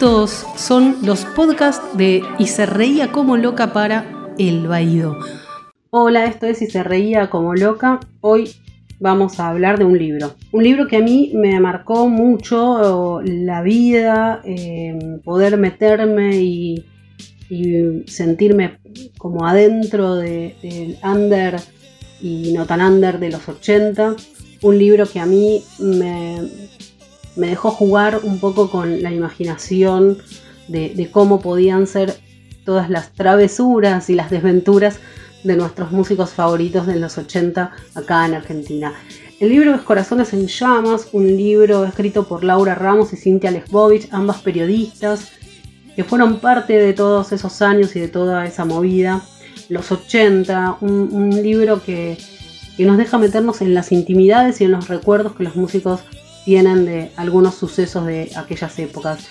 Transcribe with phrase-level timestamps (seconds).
[0.00, 5.18] Estos son los podcasts de Y se reía como loca para El Baído.
[5.90, 8.00] Hola, esto es Y se reía como loca.
[8.22, 8.50] Hoy
[8.98, 10.36] vamos a hablar de un libro.
[10.52, 16.86] Un libro que a mí me marcó mucho la vida, eh, poder meterme y,
[18.06, 18.78] sentirme
[19.18, 21.60] como adentro del under
[22.22, 24.16] y no tan under de los 80.
[24.62, 26.38] Un libro que a mí me,
[27.36, 30.18] me dejó jugar un poco con la imaginación
[30.68, 32.14] de, cómo podían ser
[32.64, 35.00] todas las travesuras y las desventuras
[35.42, 38.92] de nuestros músicos favoritos de los 80 acá en Argentina.
[39.40, 44.08] El libro es Corazones en Llamas, un libro escrito por Laura Ramos y Cintia Lesbovich,
[44.12, 45.30] ambas periodistas,
[45.96, 49.22] que fueron parte de todos esos años y de toda esa movida.
[49.70, 52.18] Los 80, un, libro que,
[52.76, 56.00] que nos deja meternos en las intimidades y en los recuerdos que los músicos
[56.50, 59.28] tienen de algunos sucesos de aquellas épocas.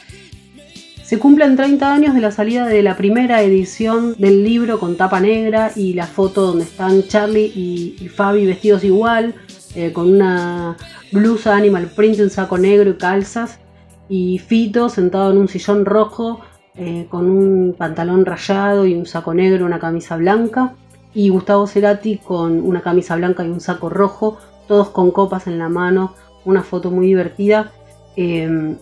[1.03, 5.19] Se cumplen 30 años de la salida de la primera edición del libro con tapa
[5.19, 9.35] negra y la foto donde están Charlie y, Fabi vestidos igual,
[9.75, 10.77] eh, con una
[11.11, 13.59] blusa animal print, un saco negro y calzas,
[14.07, 16.39] y Fito sentado en un sillón rojo
[16.75, 20.73] eh, con un pantalón rayado y un saco negro, una camisa blanca,
[21.13, 24.37] y Gustavo Cerati con una camisa blanca y un saco rojo,
[24.69, 26.13] todos con copas en la mano,
[26.45, 27.71] una foto muy divertida
[28.15, 28.77] em,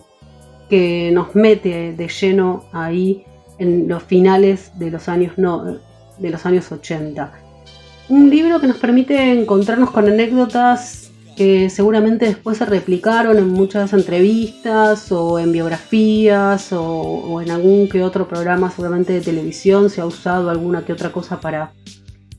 [0.68, 3.24] que nos mete de lleno ahí
[3.58, 5.78] en los finales de los años, no,
[6.18, 7.32] de los años 80.
[8.08, 13.92] Un libro que nos permite encontrarnos con anécdotas que seguramente después se replicaron en muchas
[13.92, 20.06] entrevistas o en biografías o, en algún que otro programa seguramente de televisión se ha
[20.06, 21.70] usado alguna que otra cosa para,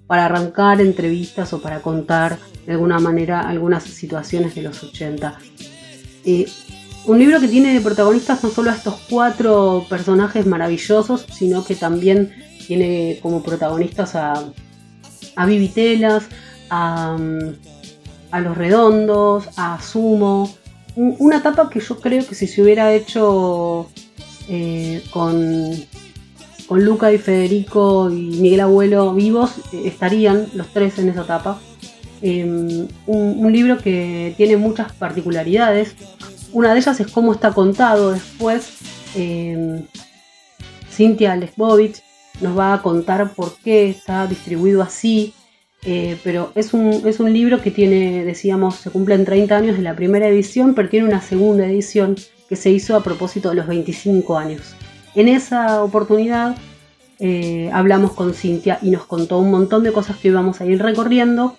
[0.05, 2.39] para arrancar entrevistas o para contar
[2.69, 5.39] de alguna manera algunas situaciones de los 80.
[6.23, 6.45] Eh,
[7.05, 11.73] un libro que tiene de protagonistas no solo a estos cuatro personajes maravillosos, sino que
[11.73, 12.31] también
[12.67, 14.53] tiene como protagonistas a,
[15.35, 16.25] a Vivitelas,
[16.69, 17.17] a,
[18.29, 20.55] a, Los Redondos, a Sumo.
[20.95, 23.89] Una etapa que yo creo que si se hubiera hecho
[24.47, 25.73] eh, con,
[26.67, 31.59] con Luca y Federico y Miguel Abuelo vivos, eh, estarían los tres en esa etapa.
[32.21, 35.95] Em, un, libro que tiene muchas particularidades.
[36.51, 38.77] Una de ellas es cómo está contado después.
[39.15, 39.83] Eh,
[40.89, 42.01] Cynthia Lesbovich
[42.41, 45.33] nos va a contar por qué está distribuido así.
[45.83, 49.83] Eh, pero es un, es un libro que tiene, decíamos, se cumplen 30 años de
[49.83, 52.17] la primera edición, pero tiene una segunda edición
[52.49, 54.75] que se hizo a propósito de los 25 años.
[55.15, 56.57] En esa oportunidad
[57.19, 60.81] eh, hablamos con Cintia y nos contó un montón de cosas que íbamos a ir
[60.81, 61.55] recorriendo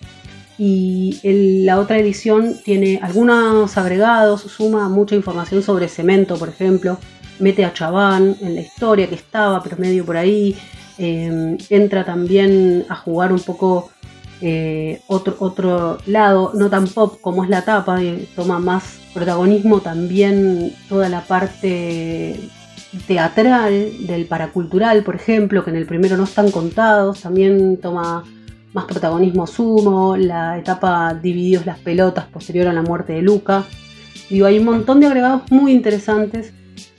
[0.57, 1.19] y
[1.65, 6.97] la otra edición tiene algunos agregados, suma mucha información sobre cemento, por ejemplo,
[7.39, 10.55] mete a Chabán en la historia que estaba, pero medio por ahí,
[10.97, 13.91] em, entra también a jugar un poco
[14.43, 17.99] eh, otro, otro lado, no tan pop como es la tapa,
[18.35, 22.39] toma más protagonismo también toda la parte
[23.07, 28.23] teatral del paracultural, por ejemplo, que en el primero no están contados, también toma
[28.73, 33.65] más protagonismo sumo, la etapa divididos las pelotas posterior a la muerte de Luca.
[34.29, 36.53] Digo, hay un montón de agregados muy interesantes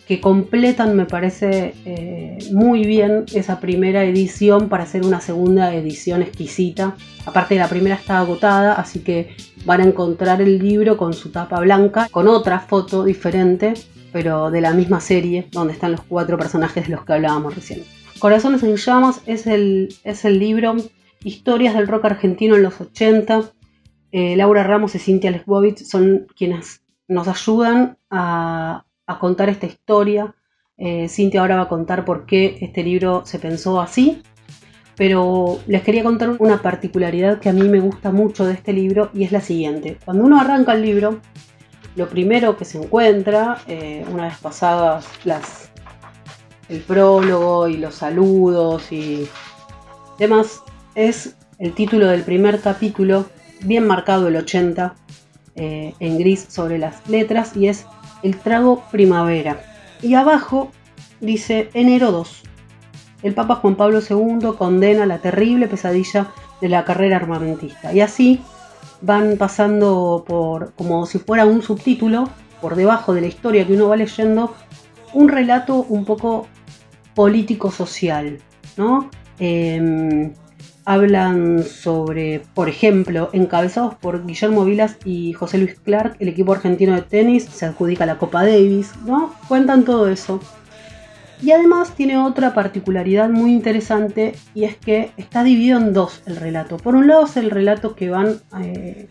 [0.06, 6.22] que completan, me parece, eh, muy bien esa primera edición para hacer una segunda edición
[6.22, 6.97] exquisita.
[7.25, 9.34] Aparte, la primera está agotada, así que
[9.65, 13.75] van a encontrar el libro con su tapa blanca, con otra foto diferente,
[14.12, 17.82] pero de la misma serie, donde están los cuatro personajes de los que hablábamos recién.
[18.19, 20.76] Corazones en llamas es el, es el libro
[21.24, 23.52] Historias del rock argentino en los 80.
[24.10, 28.84] Eh, Laura Ramos y Cintia Lesbovich son quienes nos ayudan a,
[29.20, 30.34] contar esta historia.
[30.78, 34.22] Eh, Cintia ahora va a contar por qué este libro se pensó así.
[34.96, 39.10] Pero les quería contar una particularidad que a mí me gusta mucho de este libro
[39.14, 39.98] y es la siguiente.
[40.04, 41.20] Cuando uno arranca el libro,
[41.96, 45.08] lo primero que se encuentra, eh, una vez pasadas
[46.69, 49.28] el prólogo y los saludos y
[50.19, 50.62] demás,
[50.94, 53.27] es el título del primer capítulo,
[53.62, 54.94] bien marcado el 80,
[55.55, 57.87] eh, en gris sobre las letras, y es
[58.23, 59.61] El trago primavera.
[60.00, 60.71] Y abajo
[61.21, 62.43] dice enero 2.
[63.23, 67.93] El Papa Juan Pablo II condena la terrible pesadilla de la carrera armamentista.
[67.93, 68.41] Y así
[69.00, 72.29] van pasando por, como si fuera un subtítulo,
[72.61, 74.55] por debajo de la historia que uno va leyendo,
[75.12, 76.47] un relato un poco
[77.15, 78.39] político-social,
[78.77, 79.11] ¿no?
[79.39, 80.33] Em,
[80.84, 86.94] hablan sobre, por ejemplo, encabezados por Guillermo Vilas y José Luis Clark, el equipo argentino
[86.94, 89.32] de tenis se adjudica la Copa Davis, ¿no?
[89.49, 90.40] Cuentan todo eso.
[91.40, 96.37] Y además tiene otra particularidad muy interesante y es que está dividido en dos el
[96.37, 96.76] relato.
[96.76, 99.08] Por un lado es el relato que van eh,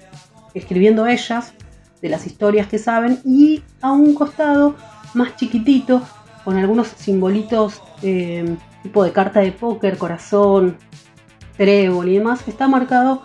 [0.53, 1.53] escribiendo ellas,
[2.01, 4.75] de las historias que saben, y a un costado
[5.13, 6.01] más chiquitito,
[6.43, 10.77] con algunos simbolitos eh, tipo de carta de póker, corazón,
[11.61, 13.21] trébol y demás, está marcado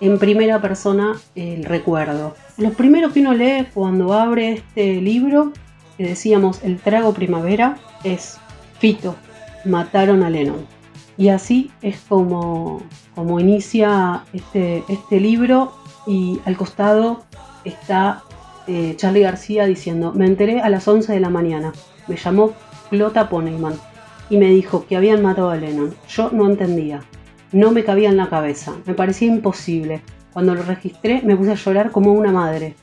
[0.00, 2.36] en primera persona el recuerdo.
[2.56, 5.52] Lo primero que uno lee cuando abre este libro,
[5.98, 8.38] que decíamos El trago primavera, es
[8.78, 9.16] Fito,
[9.64, 10.64] mataron a Lennon.
[11.18, 12.80] Y así es como,
[13.16, 15.72] como inicia este, este libro
[16.06, 17.24] y al costado
[17.64, 18.22] está
[18.68, 21.72] eh, Charlie García diciendo, me enteré a las 11 de la mañana,
[22.06, 22.52] me llamó
[22.88, 23.74] Clota Poneyman
[24.30, 25.92] y me dijo que habían matado a Lennon.
[26.08, 27.02] Yo no entendía,
[27.52, 30.02] no me cabía en la cabeza, me parecía imposible.
[30.32, 32.74] Cuando lo registré me puse a llorar como una madre.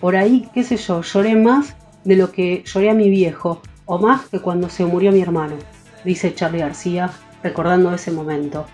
[0.00, 3.98] Por ahí, qué sé yo, lloré más de lo que lloré a mi viejo, o
[3.98, 5.56] más que cuando se murió mi hermano,
[6.04, 7.10] dice Charlie García,
[7.42, 8.66] recordando ese momento.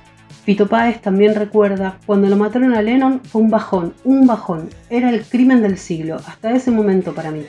[0.45, 5.11] Pito Páez también recuerda, cuando lo mataron a Lennon fue un bajón, un bajón, era
[5.11, 7.45] el crimen del siglo, hasta ese momento para mí.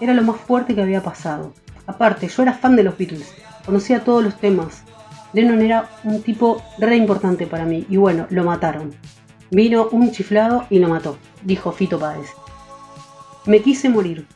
[0.00, 1.54] Era lo más fuerte que había pasado.
[1.86, 3.32] Aparte, yo era fan de los Beatles,
[3.64, 4.82] conocía todos los temas.
[5.32, 8.92] Lennon era un tipo re importante para mí y bueno, lo mataron.
[9.50, 12.30] Vino un chiflado y lo mató, dijo Fito Páez.
[13.46, 14.26] Me quise morir.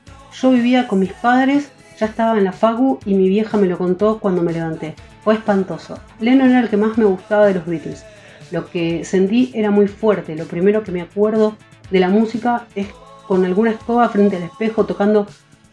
[0.40, 3.78] Yo vivía con mis padres, ya estaba en la FAGU y mi vieja me lo
[3.78, 4.94] contó cuando me levanté.
[5.22, 5.98] Fue espantoso.
[6.20, 8.04] Lennon era el que más me gustaba de los Beatles.
[8.50, 10.36] Lo que sentí era muy fuerte.
[10.36, 11.56] Lo primero que me acuerdo
[11.90, 12.88] de la música es
[13.26, 15.26] con alguna escoba frente al espejo tocando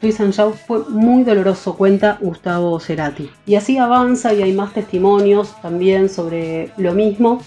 [0.03, 0.55] And Shout.
[0.67, 3.29] Fue muy doloroso, cuenta Gustavo Cerati.
[3.45, 7.41] Y así avanza y hay más testimonios también sobre lo mismo.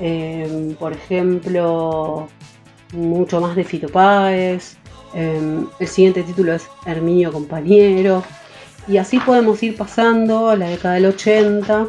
[0.00, 2.26] Em, por ejemplo,
[2.92, 4.76] mucho más de Fito Páez.
[5.14, 8.24] Em, el siguiente título es Herminio Compañero.
[8.88, 11.88] Y así podemos ir pasando a la década del 80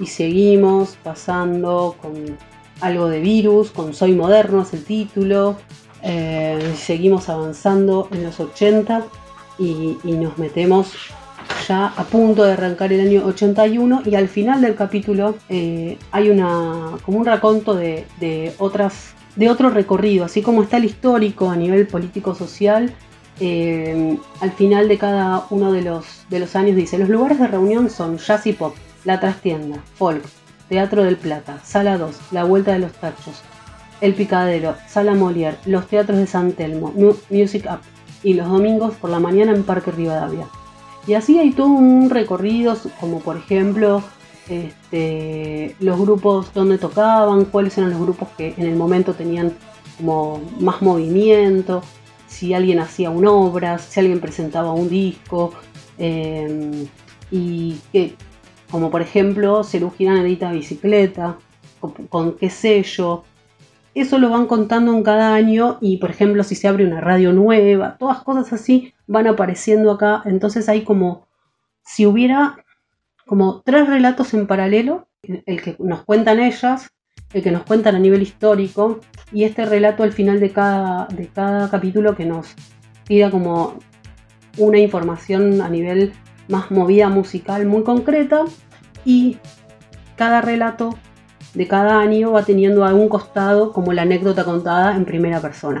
[0.00, 2.36] y seguimos pasando con
[2.80, 5.56] algo de virus, con Soy Moderno es el título.
[6.02, 9.04] Eh, seguimos avanzando en los 80
[9.60, 10.94] y, nos metemos
[11.68, 16.30] ya a punto de arrancar el año 81 y al final del capítulo eh, hay
[16.30, 21.56] una como un raconto de, otras de otro recorrido así como está el histórico a
[21.56, 22.92] nivel político social
[23.40, 27.46] eh, al final de cada uno de los, de los años dice, los lugares de
[27.46, 28.74] reunión son jazz y pop,
[29.06, 30.22] la trastienda, folk,
[30.68, 33.40] Teatro del Plata, Sala 2, La Vuelta de los Tachos,
[34.02, 36.92] El Picadero, Sala Molière, los teatros de San Telmo,
[37.30, 37.80] Music Up
[38.22, 40.46] y los domingos por la mañana en Parque Rivadavia.
[41.06, 44.02] Y así hay todo un recorrido, como por ejemplo
[44.48, 49.54] este, los grupos donde tocaban, cuáles eran los grupos que en el momento tenían
[49.96, 51.82] como más movimiento,
[52.26, 55.52] si alguien hacía una obra, si alguien presentaba un disco,
[55.98, 56.86] em,
[57.30, 58.14] y que,
[58.70, 59.62] como por ejemplo,
[59.96, 61.36] Girán edita bicicleta,
[62.08, 63.24] con, qué sello.
[63.94, 67.32] Eso lo van contando en cada año y, por ejemplo, si se abre una radio
[67.32, 70.22] nueva, todas cosas así van apareciendo acá.
[70.24, 71.26] Entonces hay como,
[71.84, 72.64] si hubiera
[73.26, 76.90] como tres relatos en paralelo, el que nos cuentan ellas,
[77.32, 79.00] el que nos cuentan a nivel histórico
[79.32, 82.54] y este relato al final de cada, de cada capítulo que nos
[83.04, 83.78] tira como
[84.56, 86.12] una información a nivel
[86.48, 88.44] más movida musical muy concreta
[89.04, 89.38] y
[90.16, 90.98] cada relato
[91.54, 95.80] de cada año va teniendo algún costado como la anécdota contada en primera persona.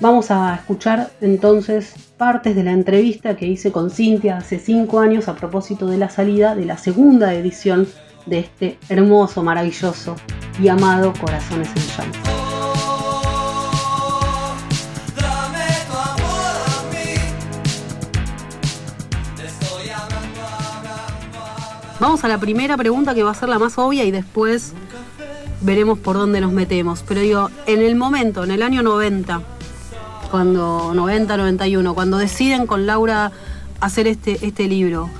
[0.00, 5.26] Vamos a escuchar entonces partes de la entrevista que hice con Cintia hace cinco años
[5.28, 7.88] a propósito de la salida de la segunda edición
[8.26, 10.14] de este hermoso, maravilloso
[10.62, 12.18] y amado Corazones en Llanto.
[22.00, 24.72] Vamos a la primera pregunta que va a ser la más obvia y después
[25.60, 27.04] veremos por dónde nos metemos.
[27.06, 29.42] Pero digo, en el momento, en el año 90,
[30.30, 33.32] cuando 90, 91, cuando deciden con Laura
[33.80, 35.10] hacer este, este libro,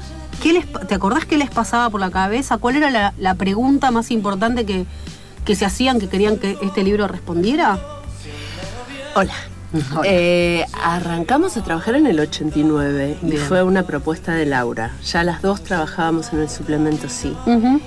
[0.89, 2.59] ¿te acordás qué les pasaba por la cabeza?
[2.59, 4.87] ¿Cuál era la, pregunta más importante que,
[5.55, 7.79] se hacían, que querían que este libro respondiera?
[9.15, 9.35] Hola.
[10.05, 14.93] Eh, arrancamos a trabajar en el 89 y fue una propuesta de Laura.
[15.05, 17.37] Ya las dos trabajábamos en el suplemento Sí.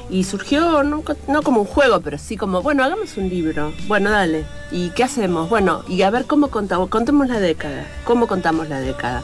[0.10, 1.04] Y surgió no,
[1.44, 3.74] como un juego, pero sí como, bueno, hagamos un libro.
[3.88, 4.46] Bueno, dale.
[4.72, 5.50] ¿Y qué hacemos?
[5.50, 6.90] Bueno, y a ver cómo contamos.
[6.90, 7.86] Contemos la década.
[8.04, 9.24] ¿Cómo contamos la década?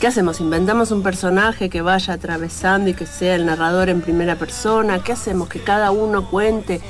[0.00, 0.40] ¿Qué hacemos?
[0.40, 5.02] ¿Inventamos un personaje que vaya atravesando y que sea el narrador en primera persona?
[5.02, 5.48] ¿Qué hacemos?
[5.48, 6.80] Que cada uno cuente.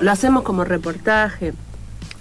[0.00, 1.52] Lo hacemos como reportaje.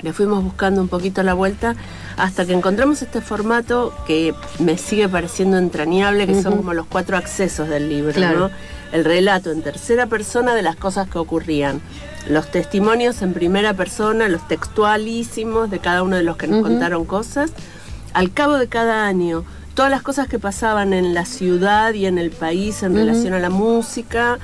[0.03, 1.75] Le fuimos buscando un poquito la vuelta
[2.17, 7.17] hasta que encontramos este formato que me sigue pareciendo entrañable, que son como los cuatro
[7.17, 8.49] accesos del libro, ¿no?
[8.93, 11.81] el relato en tercera persona de las cosas que ocurrían.
[12.29, 17.03] Los testimonios en primera persona, los textualísimos de cada uno de los que nos contaron
[17.03, 17.51] cosas.
[18.13, 22.17] Al cabo de cada año, todas las cosas que pasaban en la ciudad y en
[22.17, 24.37] el país en relación a la música,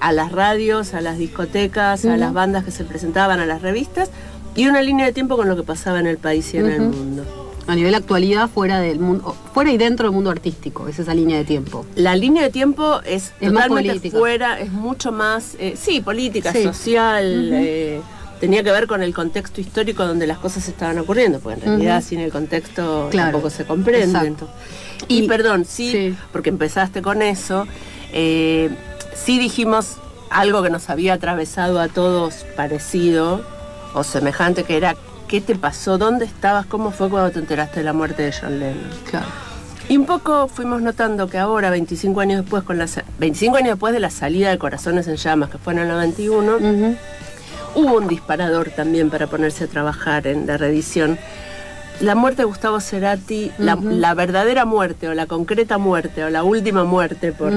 [0.00, 4.10] a las radios, a las discotecas, a las bandas que se presentaban, a las revistas,
[4.56, 6.80] y una línea de tiempo con lo que pasaba en el país y en el
[6.80, 7.24] mundo.
[7.68, 11.36] A nivel actualidad, fuera del mundo, fuera y dentro del mundo artístico, es esa línea
[11.36, 11.84] de tiempo.
[11.96, 18.00] La línea de tiempo es, totalmente fuera, es mucho más, eh, sí, política, social, eh,
[18.40, 22.02] tenía que ver con el contexto histórico donde las cosas estaban ocurriendo, porque en realidad
[22.02, 24.34] sin el contexto tampoco se comprende.
[25.08, 27.66] Y, perdón, sí, porque empezaste con eso,
[28.12, 28.70] eh,
[29.14, 29.96] sí dijimos
[30.30, 33.55] algo que nos había atravesado a todos parecido
[33.96, 34.94] o semejante, que era
[35.28, 35.98] ¿Qué te pasó?
[35.98, 36.66] ¿Dónde estabas?
[36.66, 38.90] ¿Cómo fue cuando te enteraste de la muerte de John Lennon?
[39.10, 39.26] Claro.
[39.88, 42.86] Y un poco fuimos notando que ahora, 25 años después, con la,
[43.18, 46.58] 25 años después de la salida de Corazones en Llamas, que fue en el 91,
[47.74, 51.18] hubo un disparador también para ponerse a trabajar en la reedición.
[52.00, 56.84] La muerte de Gustavo Cerati, la, verdadera muerte, o la concreta muerte, o la última
[56.84, 57.52] muerte, por,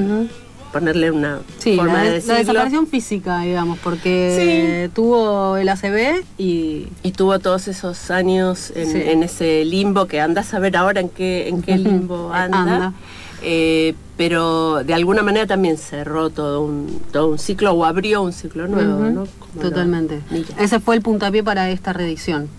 [0.72, 2.34] ponerle una forma de decirlo.
[2.34, 6.88] La desaparición física, digamos, porque tuvo el ACB y...
[7.04, 11.48] Y tuvo todos esos años en, ese limbo que andas a ver ahora en qué,
[11.48, 12.94] en qué limbo anda.
[13.42, 18.34] Eh, pero de alguna manera también cerró todo un, todo un ciclo o abrió un
[18.34, 19.24] ciclo nuevo, ¿no?
[19.62, 20.22] Totalmente.
[20.58, 22.50] Ese fue el puntapié para esta reedición.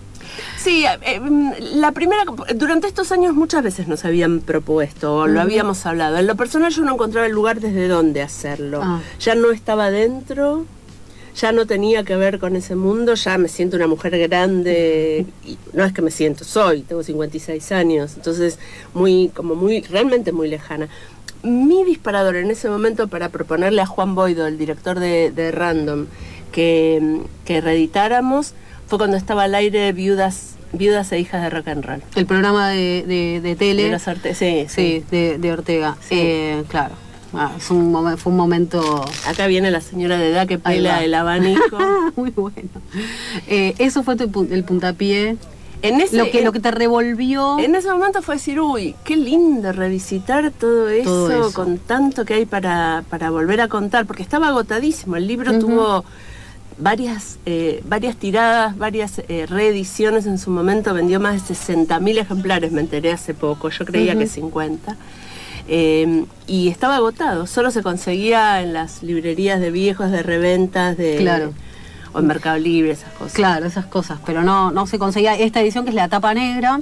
[0.57, 2.23] Sí, eh, mm, la primera,
[2.55, 6.17] durante estos años muchas veces nos habían propuesto, lo habíamos hablado.
[6.17, 8.81] En lo personal yo no encontraba el lugar desde dónde hacerlo.
[8.83, 9.01] Ah.
[9.19, 10.65] Ya no estaba dentro,
[11.35, 15.57] ya no tenía que ver con ese mundo, ya me siento una mujer grande, y
[15.73, 18.59] no es que me siento, soy, tengo 56 años, entonces
[18.93, 20.89] muy, como muy, realmente muy lejana.
[21.43, 26.05] Mi disparador en ese momento para proponerle a Juan Boido, el director de, Random,
[26.51, 28.53] que, que reeditáramos,
[28.91, 32.03] fue cuando estaba al aire Viudas Viudas e hijas de rock and roll.
[32.13, 33.89] El programa de, de, tele.
[33.89, 35.03] De sí, sí.
[35.09, 35.95] de, Ortega.
[36.09, 36.95] Eh, claro.
[37.33, 39.05] Ah, es un fue un momento.
[39.25, 41.77] Acá viene la señora de edad que pela el abanico.
[42.17, 42.69] Muy bueno.
[43.47, 45.37] Eh, eso fue el puntapié.
[45.81, 47.59] En ese, lo, que, lo que te revolvió.
[47.59, 52.45] En ese momento fue decir, uy, qué lindo revisitar todo eso, con tanto que hay
[52.45, 55.15] para, para volver a contar, porque estaba agotadísimo.
[55.15, 56.03] El libro tuvo
[56.81, 62.71] varias, eh, varias tiradas, varias eh, reediciones en su momento, vendió más de 60.000 ejemplares,
[62.71, 64.97] me enteré hace poco, yo creía que 50.
[65.67, 71.17] Eh, y estaba agotado, solo se conseguía en las librerías de viejos, de reventas, de...
[71.17, 71.53] Claro.
[72.13, 73.33] O en Mercado Libre, esas cosas.
[73.33, 75.35] Claro, esas cosas, pero no, no se conseguía.
[75.35, 76.81] Esta edición, que es la tapa negra,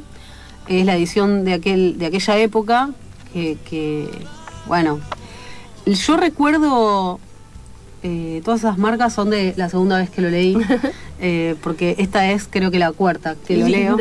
[0.68, 2.90] es la edición de, aquel, de aquella época,
[3.32, 4.10] que, que
[4.66, 5.00] bueno,
[5.86, 7.20] yo recuerdo
[8.02, 10.58] eh, todas esas marcas son de la segunda vez que lo leí,
[11.20, 13.98] eh, porque esta es creo que la cuarta que lo leo.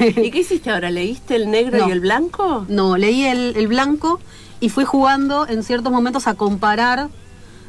[0.00, 0.90] ¿Y qué hiciste ahora?
[0.90, 2.64] ¿Leíste el negro y el blanco?
[2.68, 4.20] No, leí el, blanco
[4.60, 7.08] y fui jugando en ciertos momentos a comparar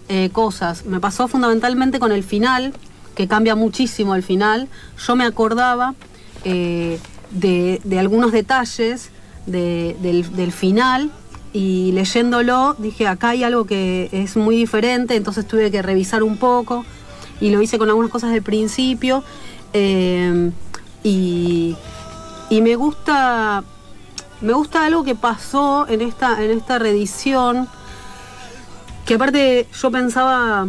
[0.10, 0.86] eh, cosas.
[0.86, 2.74] Me pasó fundamentalmente con el final,
[3.16, 4.68] que cambia muchísimo el final.
[5.06, 5.96] Yo me acordaba
[6.44, 7.00] de,
[7.98, 9.10] algunos detalles
[9.48, 11.12] del, del final
[11.54, 16.38] y leyéndolo dije, acá hay algo que es muy diferente, entonces tuve que revisar un
[16.38, 16.84] poco
[17.40, 19.24] y lo hice con algunas cosas del principio.
[19.74, 20.52] Eh,
[21.04, 21.76] y,
[22.50, 23.64] me gusta
[24.42, 27.68] me gusta algo que pasó en esta, en esta reedición,
[29.06, 30.68] que aparte yo pensaba,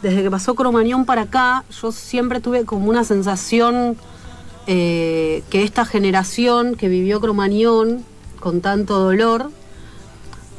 [0.00, 3.96] desde que pasó Cromañón para acá, yo siempre tuve como una sensación
[4.68, 8.04] eh, que esta generación que vivió Cromañón
[8.38, 9.50] con tanto dolor,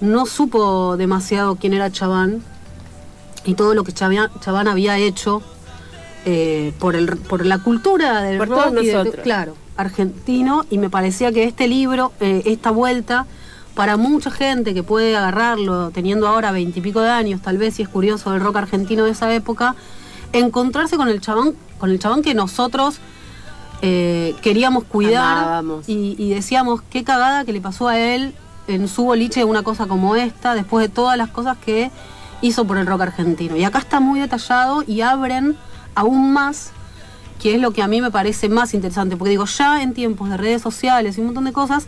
[0.01, 2.43] no supo demasiado quién era Chaván
[3.45, 5.41] y todo lo que Chaván había hecho
[6.25, 10.65] eh, por, el, por la cultura del rock claro, argentino.
[10.69, 13.25] Y me parecía que este libro, eh, esta vuelta,
[13.75, 17.89] para mucha gente que puede agarrarlo teniendo ahora veintipico de años, tal vez si es
[17.89, 19.75] curioso del rock argentino de esa época,
[20.33, 22.97] encontrarse con el chabón, con el chabón que nosotros
[23.81, 28.33] eh, queríamos cuidar y, y, decíamos qué cagada que le pasó a él
[28.67, 31.91] en su boliche una cosa como esta, después de todas las cosas que
[32.41, 33.55] hizo por el rock argentino.
[33.55, 35.57] Y acá está muy detallado y abren
[35.95, 36.71] aún más,
[37.41, 40.29] que es lo que a mí me parece más interesante, porque digo, ya en tiempos
[40.29, 41.87] de redes sociales y un montón de cosas,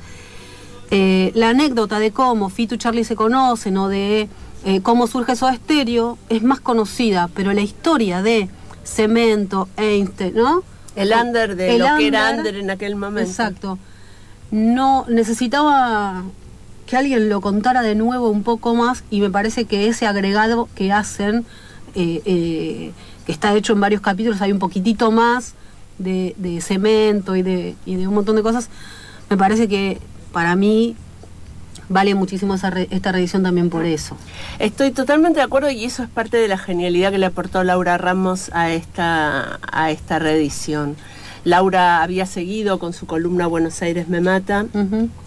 [0.92, 4.28] eh, la anécdota de cómo Fito y Charlie se conocen o de
[4.66, 8.50] eh, cómo surge Soda Stereo es más conocida, pero la historia de
[8.84, 10.64] Cemento, Einstein, ¿no?
[10.96, 13.30] El under de lo que era under en aquel momento.
[13.30, 13.78] Exacto.
[14.52, 16.24] No necesitaba
[16.90, 20.68] que alguien lo contara de nuevo un poco más y me parece que ese agregado
[20.74, 21.46] que hacen,
[21.94, 22.92] eh, eh,
[23.28, 25.54] que está hecho en varios capítulos, hay un poquitito más
[26.00, 28.70] de, cemento y de, un montón de cosas,
[29.30, 30.00] me parece que
[30.34, 30.96] para mí
[31.90, 34.18] vale muchísimo esta reedición también por eso.
[34.58, 38.00] Estoy totalmente de acuerdo y eso es parte de la genialidad que le aportó Laura
[38.00, 40.96] Ramos a esta, a esta reedición.
[41.44, 44.66] Laura había seguido con su columna Buenos Aires me mata.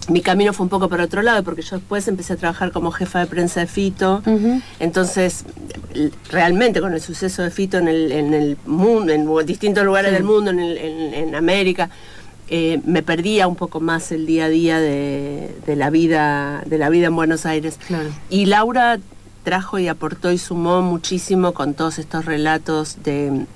[0.09, 2.91] Mi camino fue un poco por otro lado porque yo después empecé a trabajar como
[2.91, 4.23] jefa de prensa de Fito.
[4.81, 5.45] Entonces,
[6.31, 10.25] realmente con el suceso de Fito en el, en el mundo, en distintos lugares del
[10.25, 11.91] mundo, en, en América,
[12.55, 16.91] eh, me perdía un poco más el día a día de, la, vida, de la
[16.91, 17.79] vida en Buenos Aires.
[18.29, 18.99] Y Laura
[19.43, 23.47] trajo y aportó y sumó muchísimo con todos estos relatos de...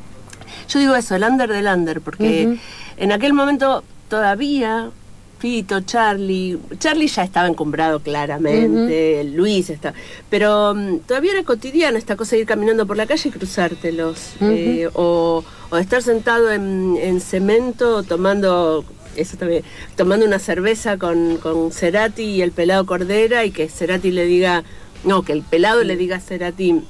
[0.68, 2.58] Yo digo eso, el under del under, porque
[2.96, 4.90] en aquel momento todavía
[5.38, 9.92] Fito, Charlie, Charlie ya estaba encumbrado claramente, Luis está,
[10.30, 14.32] pero mm, todavía era cotidiana esta cosa de ir caminando por la calle y cruzártelos,
[14.40, 15.44] eh, o,
[15.78, 18.84] estar sentado en, cemento tomando,
[19.14, 19.62] eso también,
[19.94, 24.64] tomando una cerveza con, con Cerati y el pelado Cordera y que Cerati le diga,
[25.04, 26.82] no, que el pelado le diga a Cerati,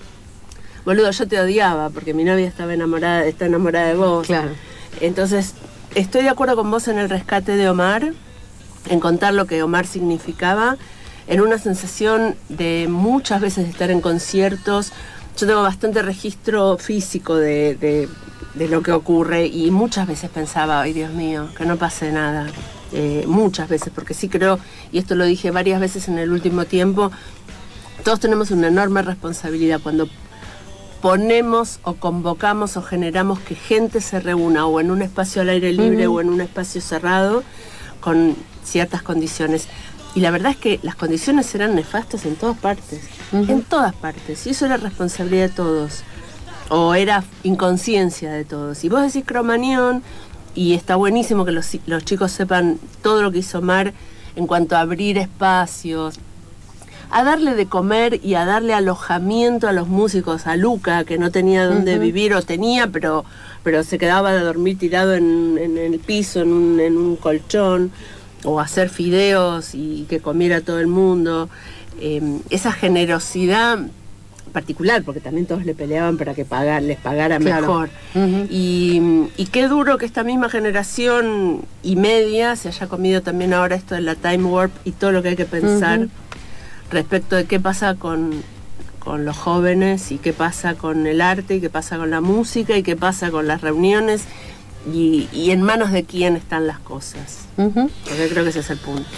[0.87, 4.27] boludo, yo te odiaba porque mi novia estaba enamorada, está enamorada de vos.
[4.27, 4.49] Claro.
[5.03, 5.53] Entonces,
[5.95, 8.15] estoy de acuerdo con vos en el rescate de Omar
[8.89, 10.77] en contar lo que Omar significaba,
[11.27, 14.93] en una sensación de muchas veces estar en conciertos.
[15.37, 18.09] Yo tengo bastante registro físico de,
[18.55, 22.47] lo que ocurre y muchas veces pensaba, ay Dios mío, que no pase nada.
[22.93, 24.61] Eh, muchas veces, porque sí creo,
[24.93, 27.11] y esto lo dije varias veces en el último tiempo,
[28.05, 30.09] todos tenemos una enorme responsabilidad cuando
[31.01, 35.73] ponemos o convocamos o generamos que gente se reúna o en un espacio al aire
[35.73, 37.43] libre o en un espacio cerrado
[38.01, 39.69] con ciertas condiciones.
[40.15, 44.47] Y la verdad es que las condiciones eran nefastas en todas partes, en todas partes.
[44.47, 46.05] Y eso era responsabilidad de todos,
[46.71, 48.83] o era inconsciencia de todos.
[48.85, 50.03] Y vos decís cromañón,
[50.55, 53.93] y está buenísimo que los, los chicos sepan todo lo que hizo Mar
[54.37, 56.19] en cuanto a abrir espacios,
[57.11, 61.31] a darle de comer y a darle alojamiento a los músicos, a Luca, que no
[61.31, 63.25] tenía dónde vivir o tenía, pero,
[63.63, 67.91] pero se quedaba de dormir tirado en, el piso, en un, en un colchón
[68.45, 71.49] o hacer fideos y que comiera todo el mundo.
[72.01, 73.79] Em, esa generosidad
[74.53, 77.91] particular, porque también todos le peleaban para que pagar, les pagara mejor.
[78.15, 83.95] y, qué duro que esta misma generación y media se haya comido también ahora esto
[83.95, 86.09] de la time warp y todo lo que hay que pensar
[86.91, 88.43] respecto de qué pasa con,
[88.99, 92.77] con los jóvenes y qué pasa con el arte y qué pasa con la música
[92.77, 94.27] y qué pasa con las reuniones
[94.93, 97.49] y, en manos de quién están las cosas.
[97.57, 99.09] Porque creo que ese es el punto.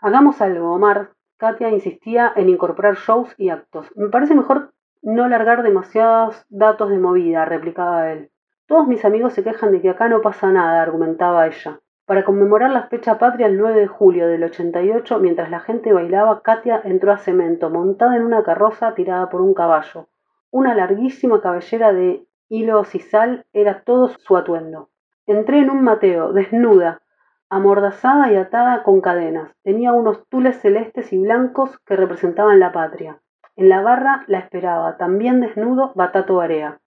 [0.00, 1.12] Hagamos algo, Omar.
[1.36, 3.86] Katia insistía en incorporar shows y actos.
[3.96, 8.30] Me parece mejor no largar demasiados datos de movida, replicaba él.
[8.66, 11.80] Todos mis amigos se quejan de que acá no pasa nada, argumentaba ella.
[12.04, 16.42] Para conmemorar la fecha patria el 9 de julio del 88, mientras la gente bailaba,
[16.42, 20.08] Katia entró a cemento, montada en una carroza tirada por un caballo.
[20.50, 24.90] Una larguísima cabellera de hilo sisal era todo su atuendo.
[25.26, 27.02] Entré en un Mateo, desnuda,
[27.48, 29.52] amordazada y atada con cadenas.
[29.62, 33.20] Tenía unos tules celestes y blancos que representaban la patria.
[33.54, 36.80] En la barra la esperaba, también desnudo, Batato Barea.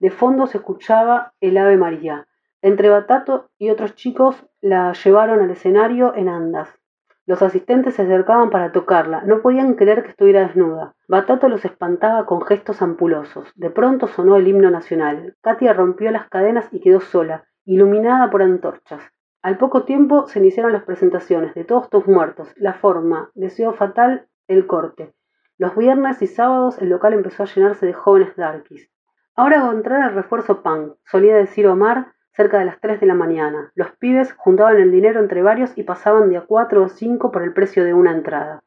[0.00, 2.26] De fondo se escuchaba el Ave María.
[2.62, 6.78] Entre Batato y otros chicos la llevaron al escenario en andas.
[7.26, 10.94] Los asistentes se acercaban para tocarla, no podían creer que estuviera desnuda.
[11.08, 13.52] Batato los espantaba con gestos ampulosos.
[13.56, 15.36] De pronto sonó el himno nacional.
[15.40, 19.02] Katia rompió las cadenas y quedó sola, iluminada por antorchas.
[19.42, 24.28] Al poco tiempo se iniciaron las presentaciones de Todos tus muertos, La forma, Deseo fatal,
[24.48, 25.14] El corte.
[25.58, 28.90] Los viernes y sábados el local empezó a llenarse de jóvenes darkies.
[29.34, 33.14] Ahora a entrar el refuerzo punk, solía decir Omar, cerca de las 3 de la
[33.14, 33.72] mañana.
[33.74, 37.42] Los pibes juntaban el dinero entre varios y pasaban de a 4 o 5 por
[37.42, 38.62] el precio de una entrada.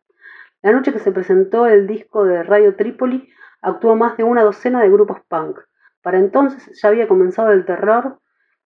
[0.62, 3.30] La noche que se presentó el disco de Radio Trípoli,
[3.62, 5.60] actuó más de una docena de grupos punk.
[6.02, 8.20] Para entonces ya había comenzado el terror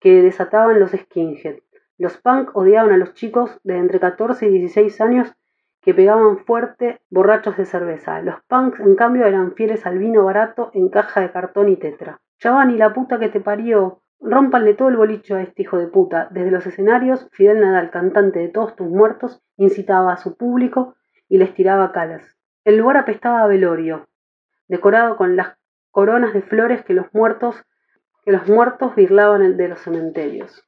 [0.00, 1.58] que desataban los skinhead.
[1.96, 5.32] Los punk odiaban a los chicos de entre 14 y 16 años
[5.80, 8.20] que pegaban fuerte borrachos de cerveza.
[8.20, 12.20] Los punks, en cambio, eran fieles al vino barato en caja de cartón y tetra.
[12.38, 16.28] Chavani, la puta que te parió, Rómpanle todo el bolicho a este hijo de puta.
[16.30, 20.96] Desde los escenarios, Fidel Nadal, cantante de Todos tus muertos, incitaba a su público
[21.28, 22.36] y les tiraba calas.
[22.64, 24.08] El lugar apestaba a velorio,
[24.66, 25.56] decorado con las
[25.90, 27.64] coronas de flores que los muertos
[28.24, 30.62] que los muertos birlaban de los cementerios.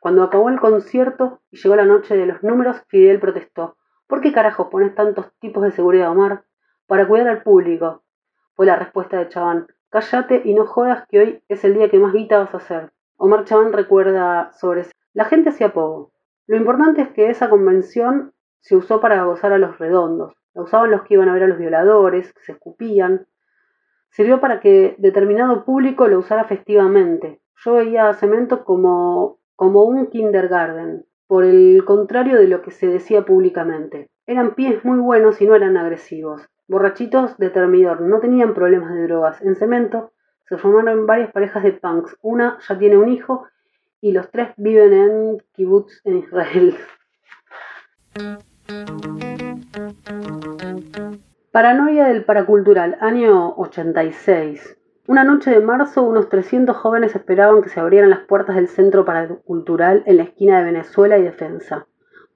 [0.00, 3.76] Cuando acabó el concierto y llegó la noche de los números, Fidel protestó.
[4.08, 6.44] ¿Por qué carajos pones tantos tipos de seguridad, Omar?
[6.86, 8.02] Para cuidar al público,
[8.54, 9.66] fue la respuesta de Chabán.
[9.96, 12.92] Cállate y no jodas que hoy es el día que más guita vas a hacer.
[13.16, 16.12] Omar Chabán recuerda sobre la gente hacía poco.
[16.46, 20.34] Lo importante es que esa convención se usó para gozar a los redondos.
[20.52, 23.26] La usaban los que iban a ver a los violadores, se escupían.
[24.10, 27.40] Sirvió para que determinado público lo usara festivamente.
[27.64, 32.86] Yo veía a Cemento como, como un kindergarten, por el contrario de lo que se
[32.86, 34.10] decía públicamente.
[34.26, 36.46] Eran pies muy buenos y no eran agresivos.
[36.68, 39.40] Borrachitos de termidor, no tenían problemas de drogas.
[39.42, 40.12] En Cemento
[40.48, 42.16] se formaron varias parejas de punks.
[42.22, 43.46] Una ya tiene un hijo
[44.00, 46.76] y los tres viven en kibbutz en Israel.
[51.56, 54.76] Paranoia del paracultural, año 86.
[55.06, 59.04] Una noche de marzo, unos 300 jóvenes esperaban que se abrieran las puertas del centro
[59.04, 61.86] paracultural en la esquina de Venezuela y Defensa,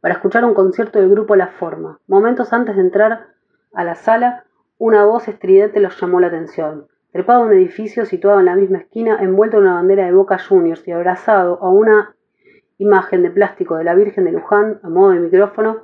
[0.00, 1.98] para escuchar un concierto del grupo La Forma.
[2.06, 3.26] Momentos antes de entrar
[3.72, 4.44] a la sala,
[4.78, 6.86] una voz estridente los llamó la atención.
[7.12, 10.38] Trepado a un edificio situado en la misma esquina, envuelto en una bandera de Boca
[10.38, 12.14] Juniors y abrazado a una
[12.78, 15.82] imagen de plástico de la Virgen de Luján a modo de micrófono,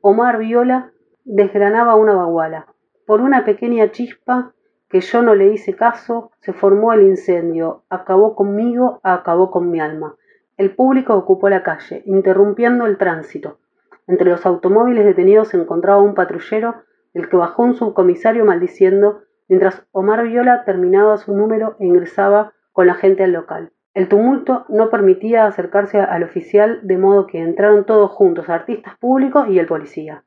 [0.00, 0.92] Omar Viola
[1.24, 2.66] desgranaba una baguala.
[3.06, 4.52] Por una pequeña chispa
[4.88, 7.82] que yo no le hice caso, se formó el incendio.
[7.88, 10.14] Acabó conmigo, acabó con mi alma.
[10.56, 13.58] El público ocupó la calle, interrumpiendo el tránsito.
[14.06, 16.76] Entre los automóviles detenidos se encontraba un patrullero,
[17.16, 22.86] el que bajó un subcomisario maldiciendo, mientras Omar Viola terminaba su número e ingresaba con
[22.86, 23.72] la gente al local.
[23.94, 29.48] El tumulto no permitía acercarse al oficial, de modo que entraron todos juntos, artistas públicos
[29.48, 30.24] y el policía.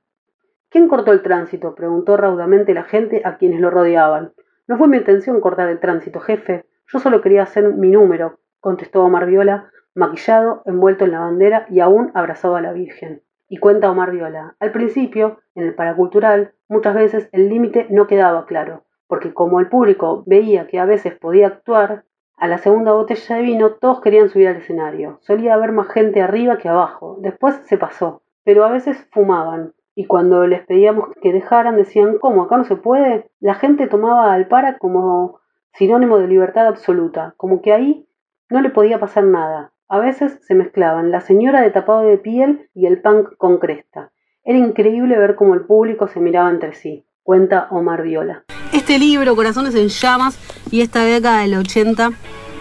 [0.69, 1.75] ¿Quién cortó el tránsito?
[1.75, 4.34] preguntó raudamente la gente a quienes lo rodeaban.
[4.67, 6.65] No fue mi intención cortar el tránsito, jefe.
[6.88, 11.82] Yo solo quería hacer mi número, contestó Omar Viola, maquillado, envuelto en la bandera y
[11.82, 13.21] aún abrazado a la Virgen.
[13.47, 14.56] Y cuenta Omar Viola.
[14.60, 19.67] Al principio, en el paracultural, muchas veces el límite no quedaba claro, porque como el
[19.67, 22.05] público veía que a veces podía actuar,
[22.38, 25.17] a la segunda botella de vino todos querían subir al escenario.
[25.21, 27.17] Solía haber más gente arriba que abajo.
[27.19, 32.43] Después se pasó, pero a veces fumaban, y cuando les pedíamos que dejaran decían, ¿cómo?
[32.43, 33.29] ¿Acá no se puede?
[33.41, 35.41] La gente tomaba al para como
[35.73, 38.08] sinónimo de libertad absoluta, como que ahí
[38.49, 39.73] no le podía pasar nada.
[39.89, 44.13] A veces se mezclaban la señora de tapado de piel y el punk con cresta.
[44.43, 48.43] Era increíble ver cómo el público se miraba entre sí, cuenta Omar Viola.
[48.71, 50.38] Este libro, Corazones en Llamas,
[50.71, 52.12] y esta década del 80,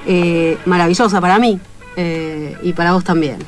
[0.07, 1.61] eh, maravillosa para mí.
[1.97, 3.39] Eh, y para vos también.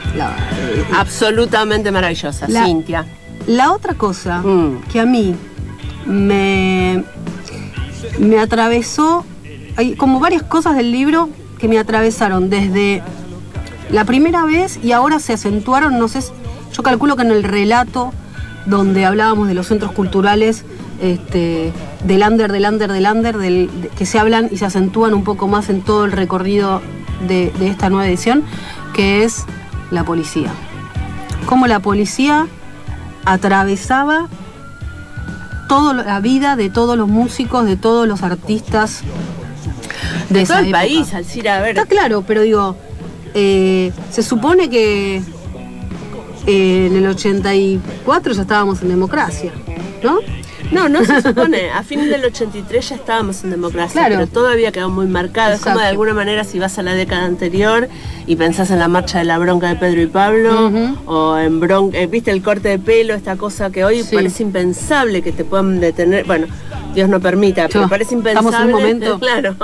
[0.96, 3.06] Absolutamente maravillosa, Cintia.
[3.46, 4.82] La otra cosa mm.
[4.92, 5.34] que a mí
[6.06, 7.04] me,
[8.18, 9.24] me atravesó,
[9.76, 13.02] hay como varias cosas del libro que me atravesaron desde
[13.90, 16.20] la primera vez y ahora se acentuaron, no sé,
[16.80, 18.10] yo calculo que en el relato
[18.64, 20.64] donde hablábamos de los centros culturales,
[21.02, 25.22] este, del under, del under, del under, del, que se hablan y se acentúan un
[25.22, 26.80] poco más en todo el recorrido
[27.28, 28.44] de, de esta nueva edición,
[28.94, 29.44] que es
[29.90, 30.50] la policía.
[31.44, 32.46] Cómo la policía
[33.26, 34.28] atravesaba
[35.68, 39.02] toda la vida de todos los músicos, de todos los artistas
[40.30, 41.76] de, todo el país, al a ver.
[41.76, 42.74] Está claro, pero digo,
[43.34, 45.22] eh, se supone que
[46.46, 49.52] eh, en el 84 ya estábamos en democracia,
[50.02, 50.18] ¿no?
[50.70, 51.70] No, no se supone.
[51.70, 55.54] A fines del 83 ya estábamos en democracia, pero todavía quedó muy marcado.
[55.54, 57.88] Es como de alguna manera si vas a la década anterior
[58.26, 60.70] y pensás en la marcha de la bronca de Pedro y Pablo,
[61.06, 65.22] o en bronca, eh, viste el corte de pelo, esta cosa que hoy parece impensable
[65.22, 66.24] que te puedan detener.
[66.24, 66.46] Bueno,
[66.94, 68.50] Dios no permita, pero parece impensable.
[68.50, 69.18] Estamos en un momento.
[69.30, 69.56] Claro.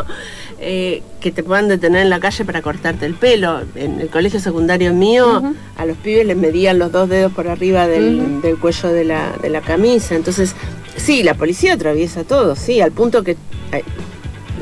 [0.59, 3.61] Eh, que te puedan detener en la calle para cortarte el pelo.
[3.75, 5.43] En el colegio secundario mío,
[5.77, 9.51] a los pibes les medían los dos dedos por arriba del, cuello de la, de
[9.51, 10.15] la, camisa.
[10.15, 10.55] Entonces,
[10.97, 13.37] sí, la policía atraviesa todo, sí, al punto que...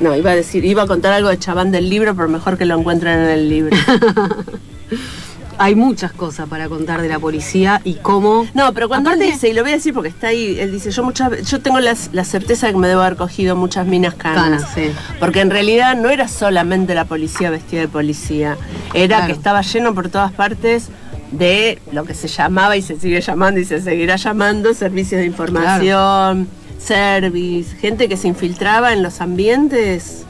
[0.00, 2.64] no, iba a decir, iba a contar algo de Chabán del libro, pero mejor que
[2.64, 3.76] lo encuentren en el libro.
[5.64, 8.46] hay muchas cosas para contar de la policía y cómo.
[8.52, 10.90] No, pero cuando él dice, y lo voy a decir porque está ahí, él dice,
[10.90, 14.66] yo muchas yo tengo la, certeza de que me debo haber cogido muchas minas canas.
[14.74, 14.90] sí.
[15.18, 18.58] Porque en realidad no era solamente la policía vestida de policía,
[18.92, 20.88] era que estaba lleno por todas partes
[21.32, 25.26] de lo que se llamaba y se sigue llamando y se seguirá llamando servicios de
[25.26, 26.46] información,
[26.78, 30.26] service, gente que se infiltraba en los ambientes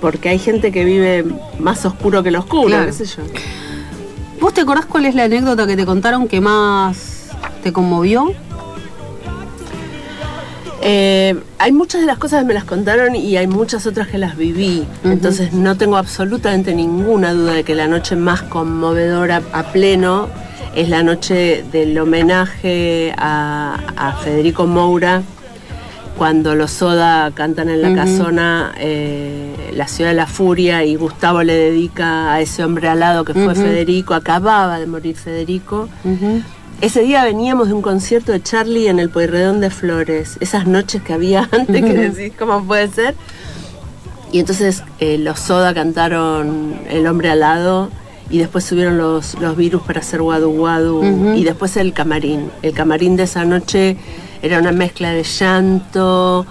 [0.00, 1.24] porque hay gente que vive
[1.60, 3.22] más oscuro que lo oscuro, qué sé yo.
[4.42, 7.28] ¿Vos te acordás cuál es la anécdota que te contaron que más
[7.62, 8.32] te conmovió?
[10.82, 14.18] Eh, hay muchas de las cosas que me las contaron y hay muchas otras que
[14.18, 14.84] las viví.
[15.04, 20.28] Entonces no tengo absolutamente ninguna duda de que la noche más conmovedora a pleno
[20.74, 23.78] es la noche del homenaje a,
[24.24, 25.22] Federico Moura
[26.22, 31.42] cuando los Soda cantan en la casona eh, La ciudad de la furia y Gustavo
[31.42, 35.88] le dedica a ese hombre al lado que fue Federico, acababa de morir Federico.
[36.80, 41.02] Ese día veníamos de un concierto de Charlie en el Pueyrredón de Flores, esas noches
[41.02, 43.16] que había antes que decís, ¿cómo puede ser?
[44.30, 47.90] Y entonces eh, los Soda cantaron El hombre al lado
[48.30, 52.52] y después subieron los, los virus para hacer Wadu Wadu y después el camarín.
[52.62, 53.96] El camarín de esa noche
[54.42, 56.44] era una mezcla de llanto,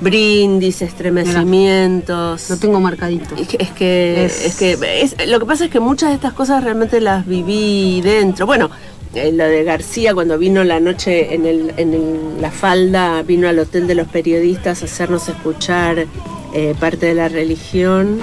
[0.00, 2.50] brindis, estremecimientos.
[2.50, 3.34] lo tengo marcadito.
[3.36, 7.26] Es que, es, que lo que pasa es que muchas de estas cosas realmente las
[7.26, 8.46] viví dentro.
[8.46, 8.70] Bueno,
[9.14, 13.58] eh, lo de García cuando vino la noche en, el, en la falda, vino al
[13.58, 16.06] hotel de los periodistas a hacernos escuchar
[16.52, 18.20] eh, parte de la religión.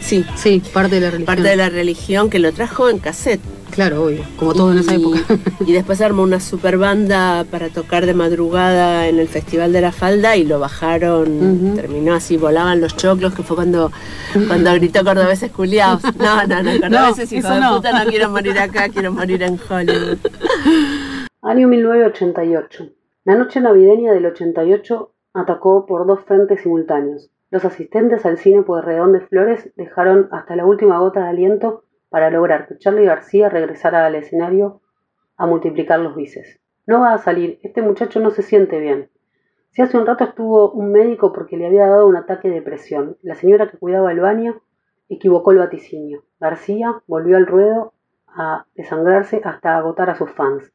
[0.00, 1.26] Sí, sí, parte de la religión.
[1.26, 3.40] Parte de la religión que lo trajo en cassette.
[3.70, 5.18] Claro, obvio, como todo en esa época.
[5.66, 9.92] Y después armó una super banda para tocar de madrugada en el Festival de la
[9.92, 13.90] Falda y lo bajaron, terminó así, volaban los choclos, que fue cuando,
[14.46, 16.02] cuando gritó cordobeses culiados.
[16.16, 17.76] No, no, no, cordobeses hijo de no.
[17.76, 20.18] puta, no quiero morir acá, quiero morir en Hollywood.
[21.42, 22.88] Año 1988.
[23.24, 27.30] La noche navideña del 88 atacó por dos frentes simultáneos.
[27.52, 32.30] Los asistentes al cine Pueyrredón de Flores dejaron hasta la última gota de aliento para
[32.30, 34.80] lograr que Charlie García regresara al escenario
[35.36, 36.62] a multiplicar los bices.
[36.86, 39.10] No va a salir, este muchacho no se siente bien.
[39.68, 43.18] Si hace un rato estuvo un médico porque le había dado un ataque de presión,
[43.20, 44.62] la señora que cuidaba el baño
[45.10, 46.24] equivocó el vaticinio.
[46.40, 47.92] García volvió al ruedo
[48.28, 50.72] a desangrarse hasta agotar a sus fans.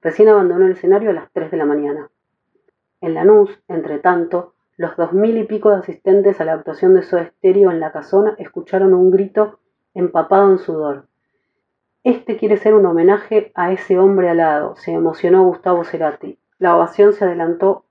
[0.00, 2.08] Recién abandonó el escenario a las 3 de la mañana.
[3.00, 7.02] En Lanús, entre tanto, los dos mil y pico de asistentes a la actuación de
[7.02, 9.58] Soda Stereo en la casona escucharon un grito
[9.92, 11.04] empapado en sudor.
[12.02, 16.38] Este quiere ser un homenaje a ese hombre alado, se emocionó Gustavo Cerati.
[16.56, 17.84] La ovación se adelantó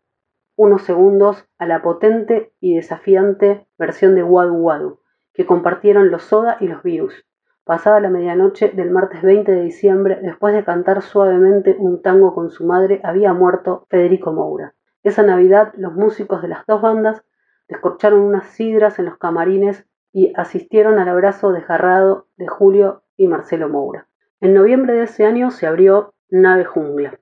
[0.55, 4.99] unos segundos a la potente y desafiante versión de Wadu Wadu,
[5.35, 7.23] que compartieron los Soda y los Virus.
[7.65, 12.49] Pasada la medianoche del martes 20 de diciembre, después de cantar suavemente un tango con
[12.49, 14.73] su madre, había muerto Federico Moura.
[15.03, 17.23] Esa Navidad, los músicos de las dos bandas
[17.67, 23.69] descorcharon unas sidras en los camarines y asistieron al abrazo desgarrado de Julio y Marcelo
[23.69, 24.07] Moura.
[24.41, 27.19] En noviembre de ese año se abrió Nave Jungla.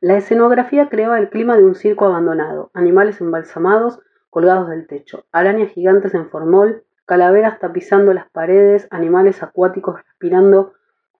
[0.00, 4.00] La escenografía creaba el clima de un circo abandonado, animales embalsamados
[4.30, 10.74] colgados del techo, arañas gigantes en formol, calaveras tapizando las paredes, animales acuáticos respirando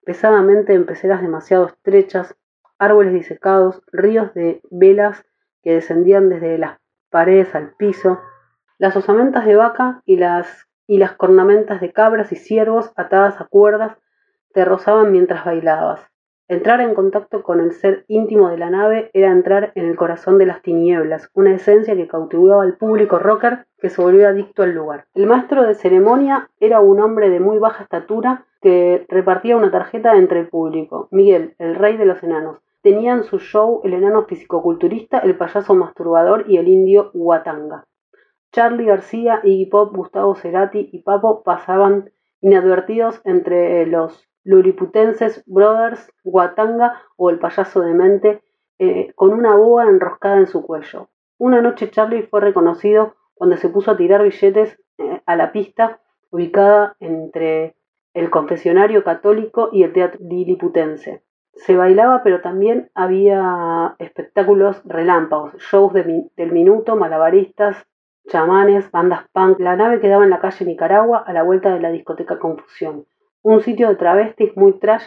[0.05, 2.37] pesadamente en peceras demasiado estrechas,
[2.79, 5.25] árboles disecados, ríos de velas
[5.73, 6.79] descendían desde las
[7.11, 8.21] paredes al piso,
[8.79, 13.45] las osamentas de vaca y las y las cornamentas de cabras y ciervos atadas a
[13.45, 13.99] cuerdas
[14.55, 16.01] te rozaban mientras bailabas.
[16.49, 20.39] Entrar en contacto con el ser íntimo de la nave era entrar en el corazón
[20.39, 24.75] de las tinieblas, una esencia que cautivaba al público rocker que se volvió adicto al
[24.75, 25.05] lugar.
[25.13, 30.17] El maestro de ceremonia era un hombre de muy baja estatura que repartía una tarjeta
[30.17, 31.09] entre el público.
[31.11, 32.61] Miguel, el rey de los enanos.
[32.89, 37.87] Tenía en su show el enano fisicoculturista, el payaso masturbador y el indio Huatanga.
[38.51, 47.03] Charly García, Iggy Pop, Gustavo Cerati y Papo pasaban inadvertidos entre los luriputenses Brothers, Guatanga
[47.19, 48.43] o el payaso de mente
[48.79, 51.11] eh, con una boa enroscada en su cuello.
[51.37, 56.01] Una noche Charlie fue reconocido cuando se puso a tirar billetes eh, a la pista
[56.31, 57.77] ubicada entre
[58.15, 61.28] el confesionario católico y el teatro liliputense.
[61.59, 67.77] Se bailaba, pero también había espectáculos relámpagos, shows del minuto, malabaristas,
[68.29, 69.59] chamanes, bandas punk.
[69.59, 73.07] La nave quedaba en la calle Nicaragua a la vuelta de la discoteca Confusión,
[73.43, 75.05] un sitio de travestis muy trash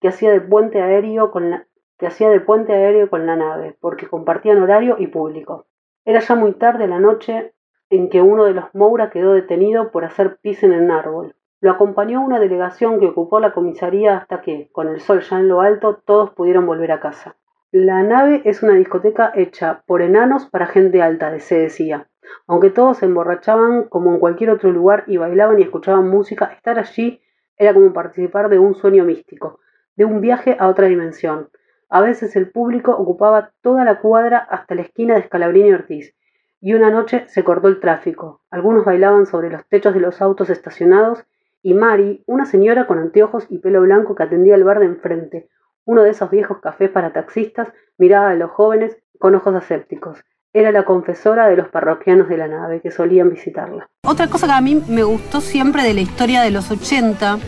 [0.00, 1.66] que hacía de puente aéreo con la,
[1.98, 5.66] que hacía de puente aéreo con la nave, porque compartían horario y público.
[6.04, 7.54] Era ya muy tarde la noche
[7.88, 11.34] en que uno de los Moura quedó detenido por hacer pis en el árbol.
[11.64, 15.48] Lo acompañó una delegación que ocupó la comisaría hasta que, con el sol ya en
[15.48, 17.36] lo alto, todos pudieron volver a casa.
[17.72, 22.06] La nave es una discoteca hecha por enanos para gente alta, se decía.
[22.46, 26.78] Aunque todos se emborrachaban como en cualquier otro lugar y bailaban y escuchaban música, estar
[26.78, 27.22] allí
[27.56, 29.58] era como participar de un sueño místico,
[29.96, 31.48] de un viaje a otra dimensión.
[31.88, 36.14] A veces el público ocupaba toda la cuadra hasta la esquina de Scalabrini y Ortiz,
[36.60, 38.42] y una noche se cortó el tráfico.
[38.50, 41.24] Algunos bailaban sobre los techos de los autos estacionados,
[41.64, 45.48] y Mari, una señora con anteojos y pelo blanco que atendía el bar de enfrente,
[45.86, 50.18] uno de esos viejos cafés para taxistas, miraba a los jóvenes con ojos asépticos.
[50.52, 53.88] Era la confesora de los parroquianos de la nave que solían visitarla.
[54.06, 57.38] Otra cosa que a mí me gustó siempre de la historia de los 80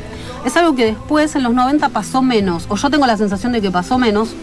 [0.46, 3.60] es algo que después en los 90 pasó menos, o yo tengo la sensación de
[3.60, 4.34] que pasó menos,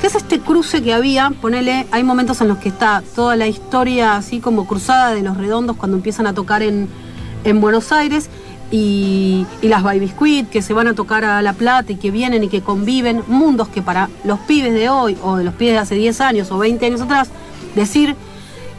[0.00, 3.46] que es este cruce que había, ponele, hay momentos en los que está toda la
[3.46, 6.88] historia así como cruzada de los redondos cuando empiezan a tocar en,
[7.44, 8.30] en Buenos Aires
[8.72, 12.42] y, las Baby Squid que se van a tocar a La Plata y que vienen
[12.42, 15.78] y que conviven, mundos que para los pibes de hoy o de los pibes de
[15.78, 17.28] hace 10 años o 20 años atrás,
[17.76, 18.16] decir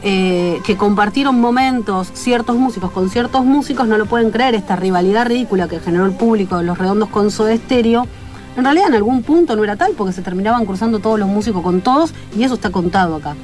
[0.01, 5.27] eh, que compartieron momentos ciertos músicos con ciertos músicos no lo pueden creer, esta rivalidad
[5.27, 8.07] ridícula que generó el público de los redondos con Soda Stereo
[8.55, 11.63] en realidad en algún punto no era tal porque se terminaban cruzando todos los músicos
[11.63, 13.35] con todos y eso está contado acá.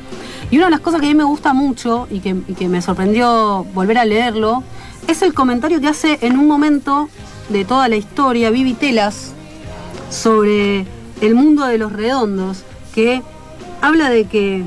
[0.51, 2.33] Y una de las cosas que a mí me gusta mucho y que,
[2.67, 4.63] me sorprendió volver a leerlo
[5.07, 7.09] es el comentario que hace en un momento
[7.49, 9.31] de toda la historia Vivi Telas
[10.09, 10.85] sobre
[11.21, 13.21] el mundo de los redondos, que
[13.81, 14.63] habla de que,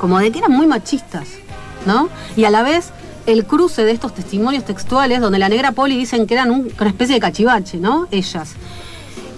[0.00, 1.28] como de que eran muy machistas,
[1.86, 2.08] ¿no?
[2.36, 2.90] Y a la vez
[3.26, 7.14] el cruce de estos testimonios textuales, donde la negra Poli dicen que eran una especie
[7.14, 8.08] de cachivache, ¿no?
[8.10, 8.54] Ellas.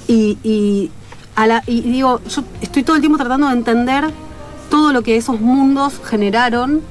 [0.06, 0.90] Y,
[1.66, 4.10] digo, yo estoy todo el tiempo tratando de entender
[4.68, 6.82] todo lo que esos mundos generaron,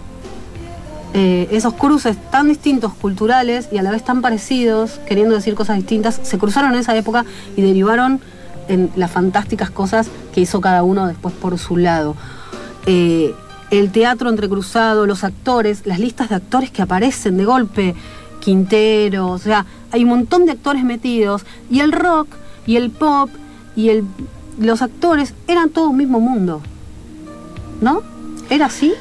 [1.14, 5.78] eh, esos cruces tan distintos culturales y a la vez tan parecidos, queriendo decir cosas
[5.78, 8.22] distintas, se cruzaron en esa época y derivaron
[8.68, 12.16] en las fantásticas cosas que hizo cada uno después por su lado.
[12.86, 13.34] Eh,
[13.72, 17.96] el teatro entrecruzado, los actores, las listas de actores que aparecen de golpe,
[18.40, 22.30] Quintero, o sea, hay un montón de actores metidos y el rock
[22.66, 23.30] y el pop
[23.76, 24.06] y el,
[24.60, 26.62] los actores eran todo un mismo mundo.
[27.82, 28.04] ¿No?
[28.50, 28.94] ¿Era así?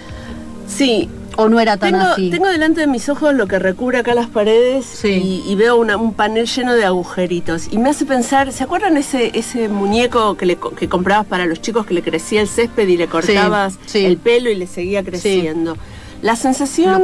[0.67, 1.09] Sí.
[1.41, 2.31] ¿O no era tan tengo, así?
[2.31, 6.47] Tengo delante de mis ojos lo que recubre acá las paredes y, veo un panel
[6.47, 7.69] lleno de agujeritos.
[7.71, 11.61] Y me hace pensar, ¿se acuerdan ese, ese muñeco que, le, que comprabas para los
[11.61, 15.77] chicos que le crecía el césped y le cortabas el pelo y le seguía creciendo?
[16.23, 17.01] La sensación...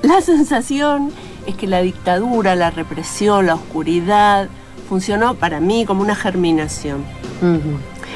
[0.00, 1.10] La sensación
[1.46, 4.48] es que la dictadura, la represión, la oscuridad,
[4.88, 7.04] funcionó para mí como una germinación.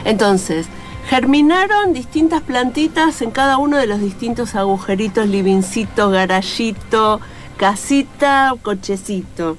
[0.06, 0.66] Entonces,
[1.10, 7.20] germinaron distintas plantitas en cada uno de los distintos agujeritos, livincito, garallito,
[7.56, 9.58] casita, cochecito.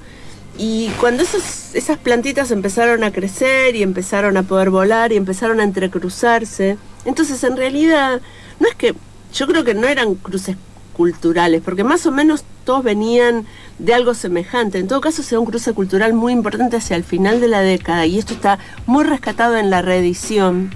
[0.56, 5.64] Y cuando esas plantitas empezaron a crecer y empezaron a poder volar y empezaron a
[5.64, 8.22] entrecruzarse, entonces en realidad
[8.58, 8.94] no es que,
[9.34, 10.56] yo creo que no eran cruces
[10.94, 13.44] culturales, porque más o menos todos venían
[13.78, 14.78] de algo semejante.
[14.78, 18.06] En todo caso, se un cruce cultural muy importante hacia el final de la década,
[18.06, 20.70] y esto está muy rescatado en la reedición.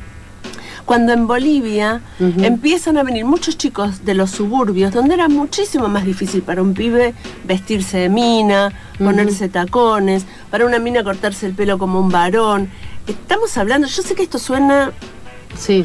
[0.87, 6.07] Cuando en Bolivia empiezan a venir muchos chicos de los suburbios, donde era muchísimo más
[6.07, 7.13] difícil para un pibe
[7.45, 12.71] vestirse de mina, ponerse tacones, para una mina cortarse el pelo como un varón.
[13.09, 14.93] Estamos hablando, yo sé que esto suena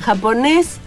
[0.01, 0.79] japonés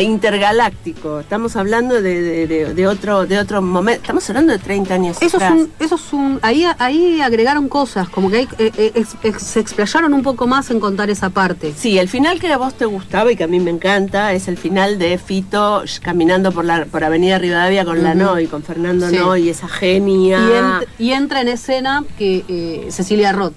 [0.00, 1.20] intergaláctico.
[1.20, 4.02] Estamos hablando de, otro de otro momento.
[4.02, 8.08] Estamos hablando de 30 años eso Es un, eso es un, ahí, ahí agregaron cosas,
[8.08, 11.72] como que eh, eh, se explayaron un poco más en contar esa parte.
[11.76, 14.48] Sí, el final que a vos te gustaba y que a mí me encanta es
[14.48, 19.10] el final de Fito caminando por la por Avenida Rivadavia con la Noy, con Fernando
[19.10, 20.82] Noy, esa genia.
[20.98, 23.54] Y, entra en escena que eh, Cecilia Roth.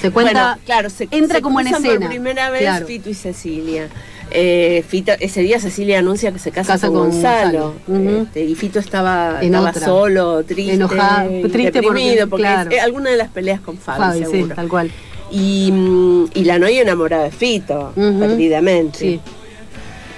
[0.00, 2.00] Se cuenta, claro, se, entra como en escena.
[2.00, 3.88] Por primera vez Fito y Cecilia.
[4.30, 4.84] Eh,
[5.20, 7.74] ese día Cecilia anuncia que se casa, con, Gonzalo.
[8.22, 9.40] Este, y Fito estaba,
[9.72, 12.46] solo, triste, Enojado, triste deprimido, porque,
[12.80, 14.54] alguna de las peleas con Fabi, seguro.
[14.54, 14.90] tal cual.
[15.30, 19.20] Y, mm, y la noia enamorada de Fito, perdidamente.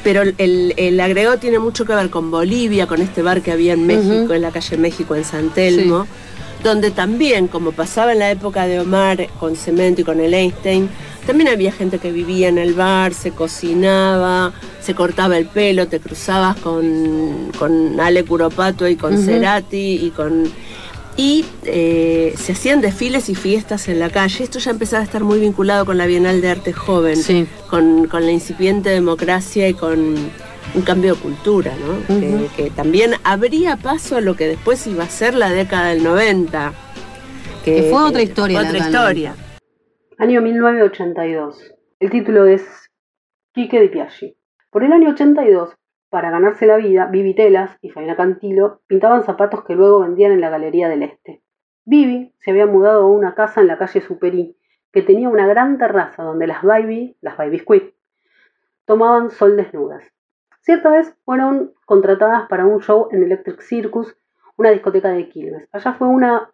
[0.02, 3.74] Pero el, el, agregado tiene mucho que ver con Bolivia, con este bar que había
[3.74, 6.06] en México, en la calle México, en San Telmo,
[6.62, 10.88] donde también, como pasaba en la época de Omar con Cemento y con el Einstein,
[11.26, 16.00] también había gente que vivía en el bar, se cocinaba, se cortaba el pelo, te
[16.00, 20.50] cruzabas con, con Ale Curopato y con Cerati y con
[21.16, 24.42] y eh, se hacían desfiles y fiestas en la calle.
[24.42, 27.18] Esto ya empezaba a estar muy vinculado con la Bienal de Arte Joven,
[27.68, 30.14] con, la incipiente democracia y con
[30.74, 32.06] un cambio de cultura, ¿no?
[32.06, 36.02] que, que, también abría paso a lo que después iba a ser la década del
[36.04, 36.72] 90.
[37.64, 38.60] Que, fue otra historia.
[38.60, 39.34] Otra historia.
[40.18, 41.74] Año 1982.
[41.98, 42.90] El título es
[43.52, 44.36] Quique de Piaggi.
[44.70, 45.76] Por el año 82,
[46.08, 50.40] para ganarse la vida, Vivi Telas y Faina Cantilo pintaban zapatos que luego vendían en
[50.40, 51.42] la Galería del Este.
[51.84, 54.56] Vivi se había mudado a una casa en la calle Superí,
[54.92, 57.82] que tenía una gran terraza donde las baby, las baby squid,
[58.86, 60.04] tomaban sol desnudas.
[60.60, 64.16] Cierta vez fueron contratadas para un show en Electric Circus,
[64.56, 65.68] una discoteca de Quilmes.
[65.72, 66.50] Allá fue una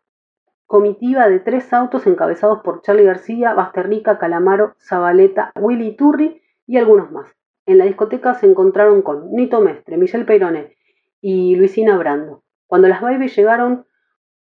[0.67, 7.11] comitiva de tres autos encabezados por Charlie García, Basterrica, Calamaro, Zabaleta, Willy Turri y algunos
[7.11, 7.35] más.
[7.67, 10.77] En la discoteca se encontraron con Nito Mestre, Michelle Peirone
[11.21, 12.43] y Luisina Brando.
[12.67, 13.87] Cuando las Baby llegaron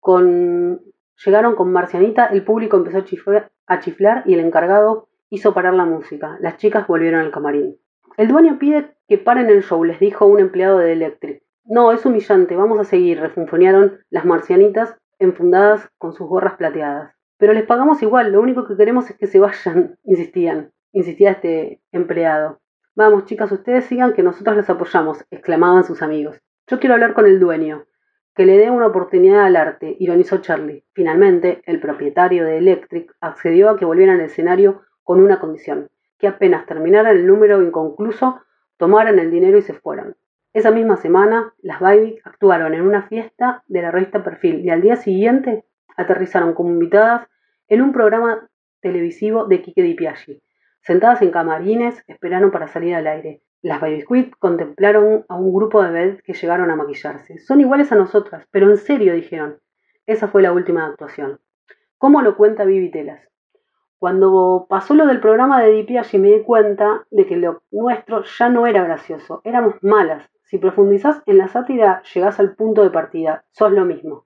[0.00, 0.80] con
[1.24, 6.36] Llegaron con Marcianita, el público empezó a chiflar, y el encargado hizo parar la música.
[6.40, 7.78] Las chicas volvieron al camarín.
[8.18, 11.42] El dueño pide que paren el show, les dijo un empleado de Electric.
[11.64, 17.14] No, es humillante, vamos a seguir, refunfuñaron las marcianitas enfundadas con sus gorras plateadas.
[17.38, 21.80] Pero les pagamos igual, lo único que queremos es que se vayan, insistían, insistía este
[21.90, 22.60] empleado.
[22.94, 26.38] Vamos, chicas, ustedes sigan que nosotros les apoyamos, exclamaban sus amigos.
[26.66, 27.86] Yo quiero hablar con el dueño.
[28.34, 30.84] Que le dé una oportunidad al arte, ironizó Charlie.
[30.92, 35.90] Finalmente, el propietario de Electric accedió a que volvieran al escenario con una condición,
[36.22, 38.42] que apenas terminaran el número inconcluso,
[38.76, 40.14] tomaran el dinero y se fueran.
[40.52, 44.82] Esa misma semana, las Baby actuaron en una fiesta de la revista Perfil y al
[44.82, 45.64] día siguiente
[45.96, 47.26] aterrizaron como invitadas
[47.66, 48.48] en un programa
[48.80, 50.40] televisivo de Kike Di Piaggi.
[50.80, 53.42] Sentadas en camarines, esperaron para salir al aire.
[53.60, 57.40] Las Baby Squid contemplaron a un grupo de bebés que llegaron a maquillarse.
[57.40, 59.58] Son iguales a nosotras, pero en serio, dijeron.
[60.06, 61.40] Esa fue la última actuación.
[61.98, 63.31] ¿Cómo lo cuenta Vivi Telas?
[64.02, 68.48] Cuando pasó lo del programa de Dipiaggi me di cuenta de que lo nuestro ya
[68.48, 70.28] no era gracioso, éramos malas.
[70.42, 74.24] Si profundizás en la sátira, llegás al punto de partida, sos lo mismo.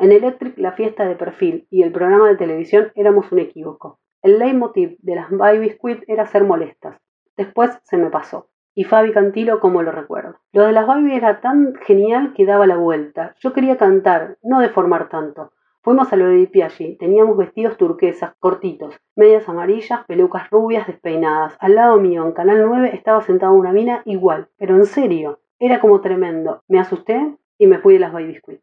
[0.00, 4.00] En Electric, la fiesta de perfil y el programa de televisión éramos un equívoco.
[4.22, 7.00] El leitmotiv de las Baby Squid era ser molestas.
[7.36, 10.40] Después se me pasó y Fabi Cantilo como lo recuerdo.
[10.50, 13.36] Lo de las Baby era tan genial que daba la vuelta.
[13.38, 15.52] Yo quería cantar, no deformar tanto.
[15.86, 21.56] Fuimos a lo de Piaggi, teníamos vestidos turquesas, cortitos, medias amarillas, pelucas rubias despeinadas.
[21.60, 25.78] Al lado mío, en Canal 9, estaba sentada una mina igual, pero en serio, era
[25.78, 26.64] como tremendo.
[26.66, 28.60] Me asusté y me fui de las Baby Biscuit.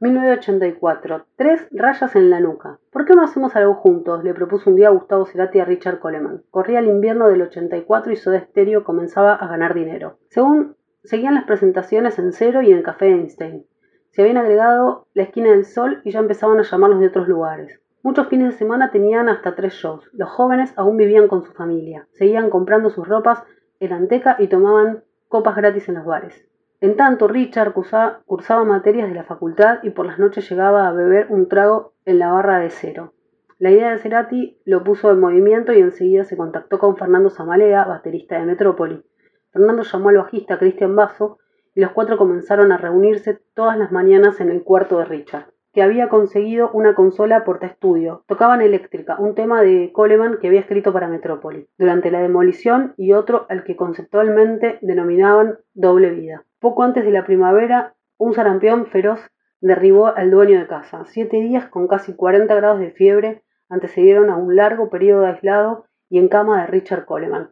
[0.00, 1.26] 1984.
[1.36, 2.78] Tres rayas en la nuca.
[2.90, 4.24] ¿Por qué no hacemos algo juntos?
[4.24, 6.42] Le propuso un día Gustavo Cerati a Richard Coleman.
[6.50, 10.16] Corría el invierno del 84 y Soda Stereo comenzaba a ganar dinero.
[10.30, 13.66] Según seguían las presentaciones en Cero y en el Café Einstein.
[14.14, 17.80] Se habían agregado la esquina del sol y ya empezaban a llamarlos de otros lugares.
[18.04, 20.08] Muchos fines de semana tenían hasta tres shows.
[20.12, 22.06] Los jóvenes aún vivían con su familia.
[22.12, 23.42] Seguían comprando sus ropas
[23.80, 26.46] en Anteca y tomaban copas gratis en los bares.
[26.80, 31.26] En tanto, Richard cursaba, materias de la facultad y por las noches llegaba a beber
[31.30, 33.14] un trago en la barra de cero.
[33.58, 37.84] La idea de Cerati lo puso en movimiento y enseguida se contactó con Fernando Zamalea,
[37.84, 39.02] baterista de Metrópoli.
[39.50, 41.38] Fernando llamó al bajista Cristian Basso
[41.74, 45.82] y los cuatro comenzaron a reunirse todas las mañanas en el cuarto de Richard, que
[45.82, 48.24] había conseguido una consola portaestudio.
[48.26, 53.12] Tocaban eléctrica, un tema de Coleman que había escrito para Metrópoli, durante la demolición y
[53.12, 56.44] otro al que conceptualmente denominaban doble vida.
[56.60, 59.20] Poco antes de la primavera, un sarampión feroz
[59.60, 61.04] derribó al dueño de casa.
[61.06, 66.18] Siete días con casi 40 grados de fiebre antecedieron a un largo periodo aislado y
[66.18, 67.50] en cama de Richard Coleman.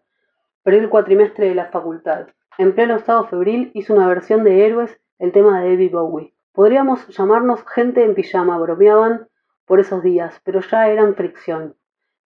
[0.63, 2.29] Perdió el cuatrimestre de la facultad.
[2.59, 6.35] En pleno estado febril hizo una versión de Héroes, el tema de David Bowie.
[6.53, 9.29] Podríamos llamarnos gente en pijama, bromeaban
[9.65, 11.77] por esos días, pero ya eran fricción.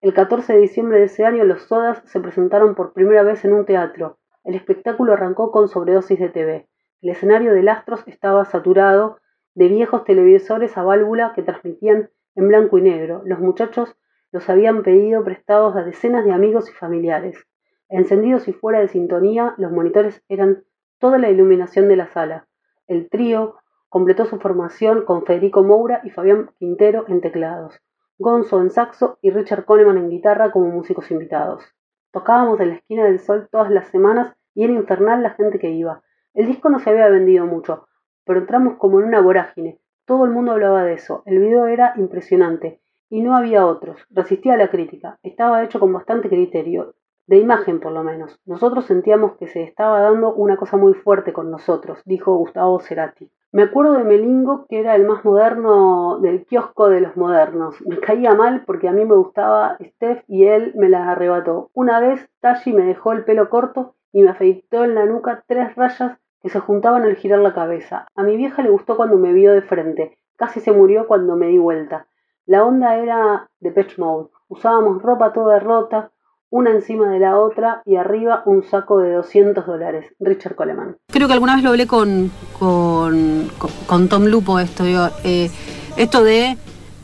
[0.01, 3.53] El 14 de diciembre de ese año los Sodas se presentaron por primera vez en
[3.53, 4.19] un teatro.
[4.43, 6.69] El espectáculo arrancó con sobredosis de TV.
[7.03, 9.19] El escenario de Lastros estaba saturado
[9.55, 13.23] de viejos televisores a válvula que transmitían en blanco y negro.
[13.25, 13.97] Los muchachos
[14.33, 17.47] los habían pedido prestados a decenas de amigos y familiares.
[17.89, 20.65] Encendidos y fuera de sintonía, los monitores eran
[20.99, 22.49] toda la iluminación de la sala.
[22.87, 23.57] El trío
[23.89, 27.81] completó su formación con Federico Moura y Fabián Quintero en teclados,
[28.19, 31.65] Gonzo en saxo y Richard Coleman en guitarra como músicos invitados.
[32.13, 35.71] Tocábamos en la esquina del sol todas las semanas y era infernal la gente que
[35.71, 36.03] iba.
[36.33, 37.87] El disco no se había vendido mucho,
[38.25, 39.79] pero entramos como en una vorágine.
[40.07, 41.23] Todo el mundo hablaba de eso.
[41.27, 42.81] El video era impresionante.
[43.09, 44.05] Y no había otros.
[44.11, 45.19] Resistía a la crítica.
[45.23, 46.95] Estaba hecho con bastante criterio.
[47.27, 48.41] De imagen, por lo menos.
[48.47, 53.31] Nosotros sentíamos que se estaba dando una cosa muy fuerte con nosotros, dijo Gustavo Cerati.
[53.53, 57.75] Me acuerdo de Melingo, que era el más moderno del kiosco de los modernos.
[57.87, 61.71] Me caía mal porque a mí me gustaba Steph y él me la arrebató.
[61.73, 65.75] Una vez Tashi me dejó el pelo corto y me afeitó en la nuca tres
[65.75, 68.07] rayas que se juntaban al girar la cabeza.
[68.15, 71.47] A mi vieja le gustó cuando me vio de frente, casi se murió cuando me
[71.49, 72.07] di vuelta.
[72.45, 74.31] La onda era de Patch Mode.
[74.49, 76.13] Usábamos ropa toda rota,
[76.51, 80.07] una encima de la otra y arriba un saco de 200 dólares.
[80.21, 80.97] Richard Coleman.
[81.09, 83.51] Creo que alguna vez lo hablé con, con,
[83.87, 84.85] con Tom Lupo esto,
[85.25, 85.51] eh,
[85.97, 86.57] esto de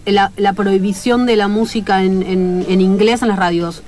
[0.06, 3.82] la, prohibición de la música en, en inglés en las radios.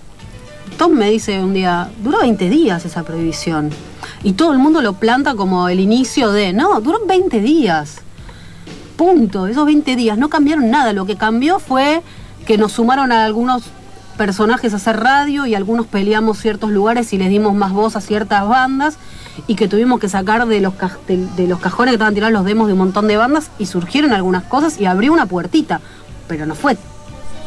[0.78, 3.70] Tom me dice un día, duró 20 días esa prohibición.
[4.22, 8.00] Y todo el mundo lo planta como el inicio de, no, duró 20 días.
[8.96, 10.92] Punto, esos 20 días no cambiaron nada.
[10.92, 12.02] Lo que cambió fue
[12.46, 13.70] que nos sumaron a algunos
[14.14, 18.00] personajes a hacer radio y algunos peleamos ciertos lugares y les dimos más voz a
[18.00, 18.96] ciertas bandas
[19.46, 20.74] y que tuvimos que sacar de los,
[21.06, 24.12] de los cajones que estaban tirados los demos de un montón de bandas y surgieron
[24.12, 25.80] algunas cosas y abrió una puertita,
[26.28, 26.76] pero no fue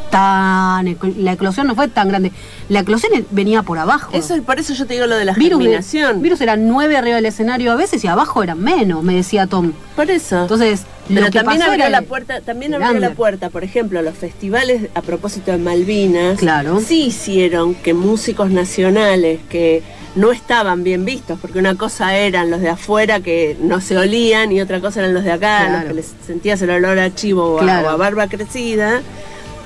[0.10, 0.97] tan.
[1.18, 2.32] La eclosión no fue tan grande.
[2.70, 4.12] La eclosión venía por abajo.
[4.14, 6.22] Eso, por eso yo te digo lo de la virus germinación.
[6.22, 9.74] virus eran nueve arriba del escenario a veces y abajo eran menos, me decía Tom.
[9.95, 10.41] Por eso.
[10.41, 10.84] Entonces,
[11.14, 15.51] pero también abrió la puerta, también abrió la puerta, por ejemplo, los festivales a propósito
[15.51, 16.80] de Malvinas, claro.
[16.80, 19.84] sí hicieron que músicos nacionales que
[20.16, 24.51] no estaban bien vistos, porque una cosa eran los de afuera que no se olían
[24.51, 27.55] y otra cosa eran los de acá, los que les sentías el olor a chivo
[27.55, 29.01] o a barba crecida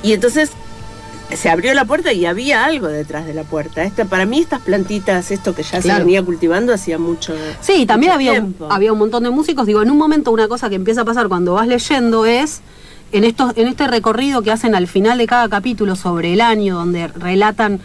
[0.03, 0.51] y entonces
[1.35, 3.83] se abrió la puerta y había algo detrás de la puerta.
[3.83, 8.11] Esta, para mí estas plantitas, esto que ya se venía cultivando hacía mucho Sí, también
[8.11, 9.65] había, un, había un montón de músicos.
[9.65, 12.61] Digo, en un momento una cosa que empieza a pasar cuando vas leyendo es
[13.11, 16.75] en, estos, en este recorrido que hacen al final de cada capítulo sobre el año,
[16.75, 17.79] donde relatan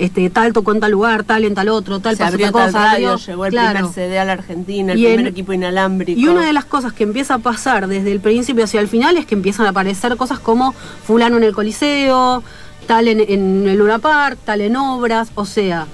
[0.00, 2.92] este, tal tocó en tal lugar, tal en tal otro, tal Se abrió tal cosa,
[2.92, 6.18] radio, llegó el primer CD a la Argentina, el primer equipo inalámbrico.
[6.18, 9.18] Y una de las cosas que empieza a pasar desde el principio hacia el final
[9.18, 12.42] es que empiezan a aparecer cosas como fulano en el Coliseo,
[12.86, 15.86] tal en, el Luna Park, tal en obras, o sea,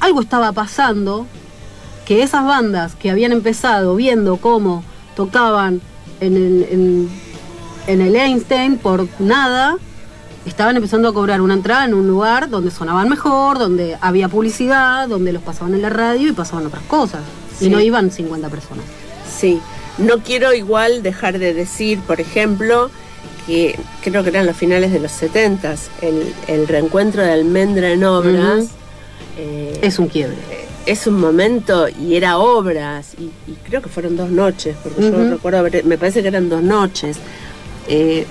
[0.00, 1.26] algo estaba pasando
[2.04, 4.84] que esas bandas que habían empezado viendo cómo
[5.16, 5.80] tocaban
[6.20, 7.08] en el, en,
[7.86, 9.76] en el Einstein por nada,
[10.46, 15.08] estaban empezando a cobrar una entrada en un lugar donde sonaban mejor, donde había publicidad,
[15.08, 17.22] donde los pasaban en la radio y pasaban otras cosas.
[17.60, 18.84] Y no iban 50 personas.
[19.28, 19.60] Sí,
[19.98, 22.90] no quiero igual dejar de decir, por ejemplo,
[23.46, 28.04] que creo que eran los finales de los 70 el, el reencuentro de Almendra en
[28.04, 28.68] obras.
[29.38, 30.36] Eh, es un quiebre.
[30.84, 33.30] Es un momento y era obras, y,
[33.68, 37.18] creo que fueron dos noches, porque yo recuerdo, me parece que eran dos noches.
[37.88, 38.24] Eh,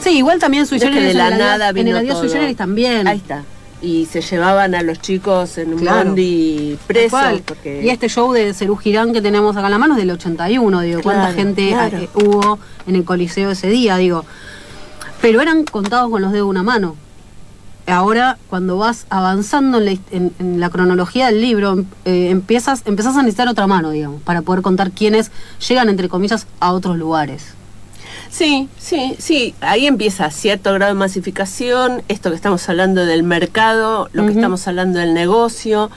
[0.00, 3.06] Sí, igual también Sui de la nada En el adiós Sui también.
[3.06, 3.44] Ahí está.
[3.80, 6.06] Y se llevaban a los chicos en un claro.
[6.06, 7.40] bondi presos.
[7.44, 7.82] Porque...
[7.84, 10.80] Y este show de Cerú Girán que tenemos acá en la mano es del 81,
[10.80, 14.24] digo, cuánta gente eh, hubo en el Coliseo ese día, digo.
[15.20, 16.96] Pero eran contados con los dedos de una mano.
[17.86, 23.66] Ahora, cuando vas avanzando en la, cronología del libro, eh, empiezas, empiezas a necesitar otra
[23.66, 25.30] mano, digamos, para poder contar quiénes
[25.66, 27.54] llegan, entre comillas, a otros lugares.
[28.30, 29.54] Sí, sí, sí.
[29.60, 34.66] Ahí empieza cierto grado de masificación, esto que estamos hablando del mercado, lo que estamos
[34.68, 35.90] hablando del negocio.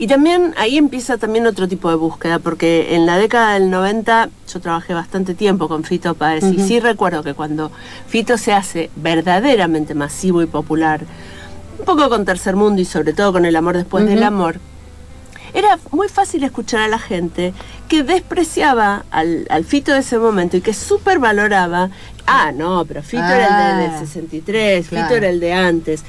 [0.00, 4.30] Y también ahí empieza también otro tipo de búsqueda, porque en la década del 90
[4.52, 7.72] yo trabajé bastante tiempo con Fito Páez y sí recuerdo que cuando
[8.06, 11.00] Fito se hace verdaderamente masivo y popular,
[11.80, 14.60] un poco con Tercer Mundo y sobre todo con El Amor Después del Amor,
[15.54, 17.52] era muy fácil escuchar a la gente
[17.88, 21.90] que despreciaba al, Fito de ese momento y que súper valoraba,
[22.26, 26.04] ah, no, pero Fito era el del 63, ah, Fito era el de antes.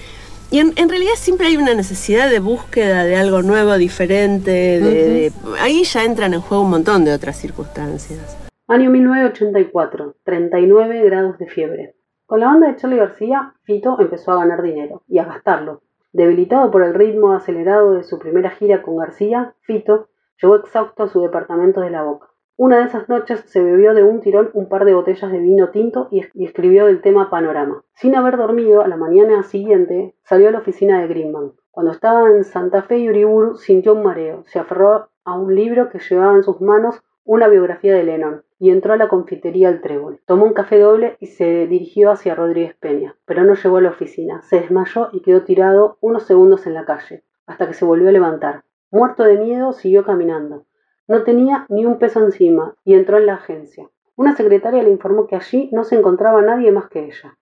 [0.51, 5.31] Y en, realidad siempre hay una necesidad de búsqueda de algo nuevo, diferente.
[5.59, 8.35] ahí ya entran en juego un montón de otras circunstancias.
[8.67, 11.95] Año 1984, 39 grados de fiebre.
[12.25, 15.81] Con la banda de Charlie García, Fito empezó a ganar dinero y a gastarlo.
[16.11, 20.07] Debilitado por el ritmo acelerado de su primera gira con García, Fito
[20.41, 22.29] llegó exhausto a su departamento de la Boca.
[22.57, 25.69] Una de esas noches se bebió de un tirón un par de botellas de vino
[25.69, 27.83] tinto y, escribió el tema Panorama.
[27.93, 31.53] Sin haber dormido, a la mañana siguiente salió a la oficina de Greenbank.
[31.71, 34.43] Cuando estaba en Santa Fe y Uriburu sintió un mareo.
[34.47, 37.01] Se aferró a un libro que llevaba en sus manos
[37.31, 40.19] una biografía de Lennon y entró a la confitería El Trébol.
[40.25, 43.89] Tomó un café doble y se dirigió hacia Rodríguez Peña, pero no llegó a la
[43.89, 44.41] oficina.
[44.41, 48.13] Se desmayó y quedó tirado unos segundos en la calle, hasta que se volvió a
[48.13, 48.63] levantar.
[48.89, 50.65] Muerto de miedo, siguió caminando.
[51.07, 53.87] No tenía ni un peso encima y entró en la agencia.
[54.15, 57.37] Una secretaria le informó que allí no se encontraba nadie más que ella.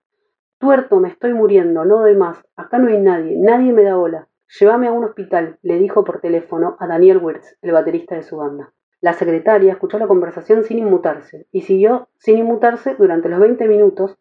[0.60, 2.44] Tuerto, me estoy muriendo, no doy más.
[2.58, 4.28] Acá no hay nadie, nadie me da bola.
[4.60, 8.36] Llévame a un hospital, le dijo por teléfono a Daniel Wirtz, el baterista de su
[8.36, 8.74] banda.
[9.00, 14.18] La secretaria escuchó la conversación sin inmutarse y siguió sin inmutarse durante los 20 minutos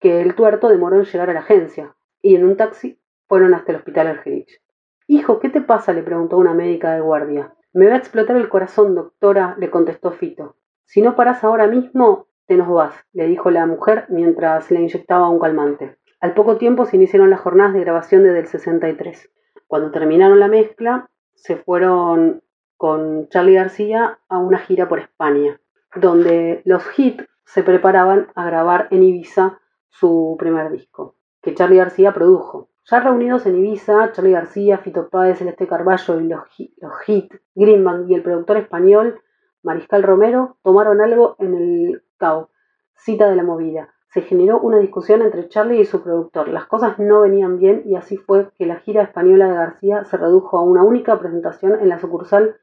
[0.00, 3.72] que el tuerto demoró en llegar a la agencia, y en un taxi fueron hasta
[3.72, 4.62] el hospital Argerich.
[5.06, 5.92] Hijo, ¿qué te pasa?
[5.92, 7.54] le preguntó una médica de guardia.
[7.72, 10.56] Me va a explotar el corazón, doctora, le contestó Fito.
[10.84, 15.28] Si no paras ahora mismo, te nos vas, le dijo la mujer mientras le inyectaba
[15.28, 15.96] un calmante.
[16.20, 19.30] Al poco tiempo se iniciaron las jornadas de grabación desde el 63.
[19.66, 22.42] Cuando terminaron la mezcla, se fueron
[22.78, 25.60] con Charlie García a una gira por España,
[25.94, 29.58] donde los hits se preparaban a grabar en Ibiza
[29.90, 32.68] su primer disco, que Charlie García produjo.
[32.90, 36.40] Ya reunidos en Ibiza, Charlie García, Fito Páez, Celeste Carballo y los,
[36.78, 39.20] los hits, Greenbank y el productor español
[39.62, 42.50] Mariscal Romero tomaron algo en el CAO,
[42.94, 46.48] cita de la movida, se generó una discusión entre Charlie y su productor.
[46.48, 50.16] Las cosas no venían bien y así fue que la gira española de García se
[50.16, 52.56] redujo a una única presentación en la sucursal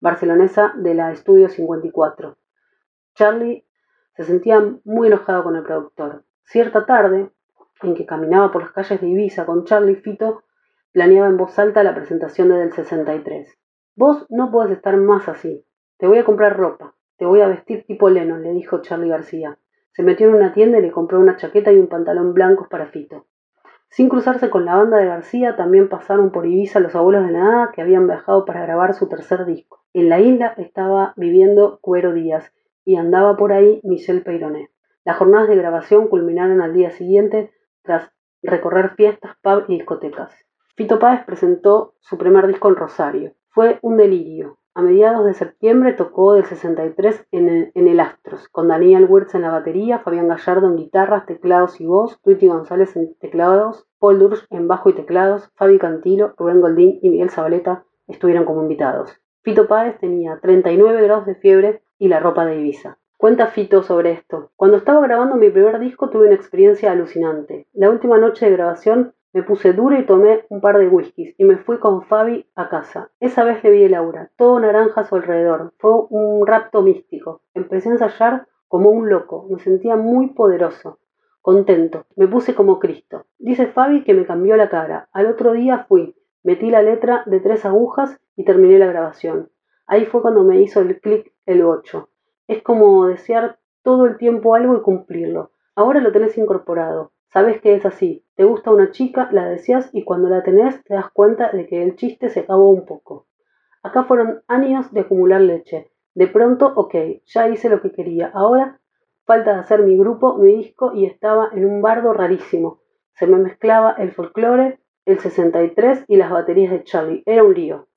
[0.00, 2.36] barcelonesa de la Estudio 54.
[3.14, 3.64] Charlie
[4.14, 6.24] se sentía muy enojado con el productor.
[6.44, 7.30] Cierta tarde,
[7.82, 10.42] en que caminaba por las calles de Ibiza con Charlie, Fito
[10.92, 13.56] planeaba en voz alta la presentación de Del 63.
[13.94, 15.64] Vos no podés estar más así.
[15.98, 16.94] Te voy a comprar ropa.
[17.16, 19.58] Te voy a vestir tipo Lennon, le dijo Charlie García.
[19.92, 22.86] Se metió en una tienda y le compró una chaqueta y un pantalón blancos para
[22.86, 23.26] Fito.
[23.90, 27.72] Sin cruzarse con la banda de García, también pasaron por Ibiza los abuelos de nada
[27.74, 29.82] que habían viajado para grabar su tercer disco.
[29.94, 32.52] En la isla estaba viviendo Cuero Díaz
[32.84, 34.70] y andaba por ahí Michel Peyronet.
[35.04, 37.50] Las jornadas de grabación culminaron al día siguiente
[37.82, 38.10] tras
[38.42, 40.34] recorrer fiestas, pubs y discotecas.
[40.76, 43.32] Fito Páez presentó su primer disco en Rosario.
[43.48, 44.57] Fue un delirio.
[44.78, 49.34] A mediados de septiembre tocó del 63 en el, en el Astros, con Daniel Wirtz
[49.34, 54.20] en la batería, Fabián Gallardo en guitarras, teclados y voz, Tweety González en teclados, Paul
[54.20, 59.20] Dursch en bajo y teclados, Fabi Cantilo, Rubén Goldín y Miguel Zabaleta estuvieron como invitados.
[59.42, 62.98] Fito Páez tenía 39 grados de fiebre y la ropa de Ibiza.
[63.16, 64.52] Cuenta Fito sobre esto.
[64.54, 67.66] Cuando estaba grabando mi primer disco tuve una experiencia alucinante.
[67.72, 71.44] La última noche de grabación me puse dura y tomé un par de whiskies y
[71.44, 73.12] me fui con Fabi a casa.
[73.20, 75.72] Esa vez le vi el aura, todo naranja a su alrededor.
[75.78, 77.42] Fue un rapto místico.
[77.54, 79.46] Empecé a ensayar como un loco.
[79.48, 80.98] Me sentía muy poderoso.
[81.40, 82.06] Contento.
[82.16, 83.26] Me puse como Cristo.
[83.38, 85.08] Dice Fabi que me cambió la cara.
[85.12, 86.16] Al otro día fui.
[86.42, 89.52] Metí la letra de tres agujas y terminé la grabación.
[89.86, 92.08] Ahí fue cuando me hizo el clic el 8.
[92.48, 95.52] Es como desear todo el tiempo algo y cumplirlo.
[95.76, 97.12] Ahora lo tenés incorporado.
[97.30, 98.24] Sabes que es así.
[98.36, 101.82] Te gusta una chica, la deseas y cuando la tenés te das cuenta de que
[101.82, 103.26] el chiste se acabó un poco.
[103.82, 105.90] Acá fueron años de acumular leche.
[106.14, 106.94] De pronto, ok,
[107.26, 108.30] ya hice lo que quería.
[108.34, 108.80] Ahora
[109.24, 112.80] falta de hacer mi grupo, mi disco y estaba en un bardo rarísimo.
[113.14, 117.22] Se me mezclaba el folclore, el 63 y las baterías de Charlie.
[117.26, 117.88] Era un lío.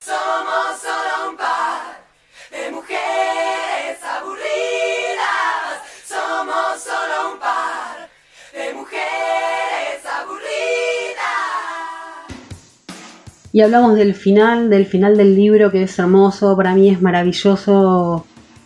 [13.52, 18.24] Y hablamos del final, del final del libro que es hermoso, para mí es maravilloso,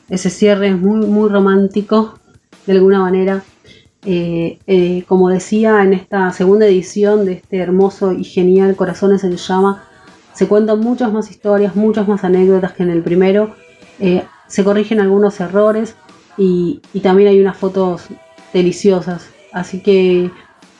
[0.08, 2.18] ese cierre es muy, muy romántico
[2.66, 3.42] de alguna manera.
[4.04, 9.36] Eh, eh, como decía en esta segunda edición de este hermoso y genial Corazones en
[9.36, 9.82] Llama,
[10.32, 13.56] se cuentan muchas más historias, muchas más anécdotas que en el primero.
[13.98, 15.96] Eh, se corrigen algunos errores
[16.38, 18.04] y, y también hay unas fotos
[18.52, 19.30] deliciosas.
[19.52, 20.30] Así que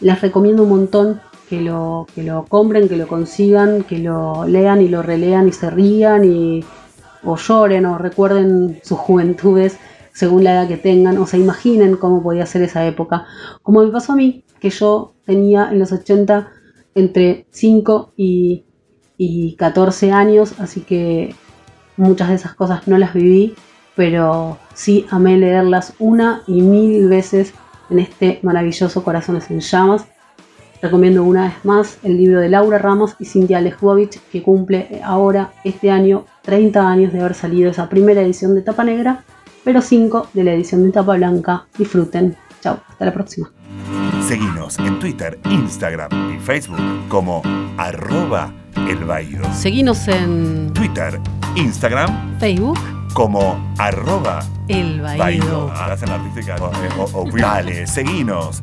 [0.01, 4.81] les recomiendo un montón que lo, que lo compren, que lo consigan, que lo lean
[4.81, 6.65] y lo relean y se rían y,
[7.25, 9.79] o lloren o recuerden sus juventudes
[10.13, 13.27] según la edad que tengan o se imaginen cómo podía ser esa época.
[13.63, 16.49] Como me pasó a mí, que yo tenía en los 80
[16.95, 18.65] entre 5 y,
[19.19, 21.35] y 14 años, así que
[21.99, 23.55] muchas de esas cosas no las viví,
[23.95, 27.53] pero sí amé leerlas una y mil veces
[27.91, 30.07] en este maravilloso Corazones en Llamas.
[30.83, 35.53] Recomiendo una vez más el libro de Laura Ramos y Cintia Lejovich, que cumple ahora,
[35.65, 39.25] este año, 30 años de haber salido esa primera edición de tapa negra,
[39.65, 41.67] pero 5 de la edición de tapa blanca.
[41.79, 42.37] Disfruten.
[42.61, 43.51] Chao, hasta la próxima.
[44.27, 47.43] Seguinos en Twitter, Instagram y Facebook como
[47.77, 48.99] arroba el
[49.55, 51.19] Seguinos en Twitter,
[51.55, 52.79] Instagram, Facebook
[53.15, 56.57] como arroba el Hacen artística.
[57.41, 58.63] Dale, seguinos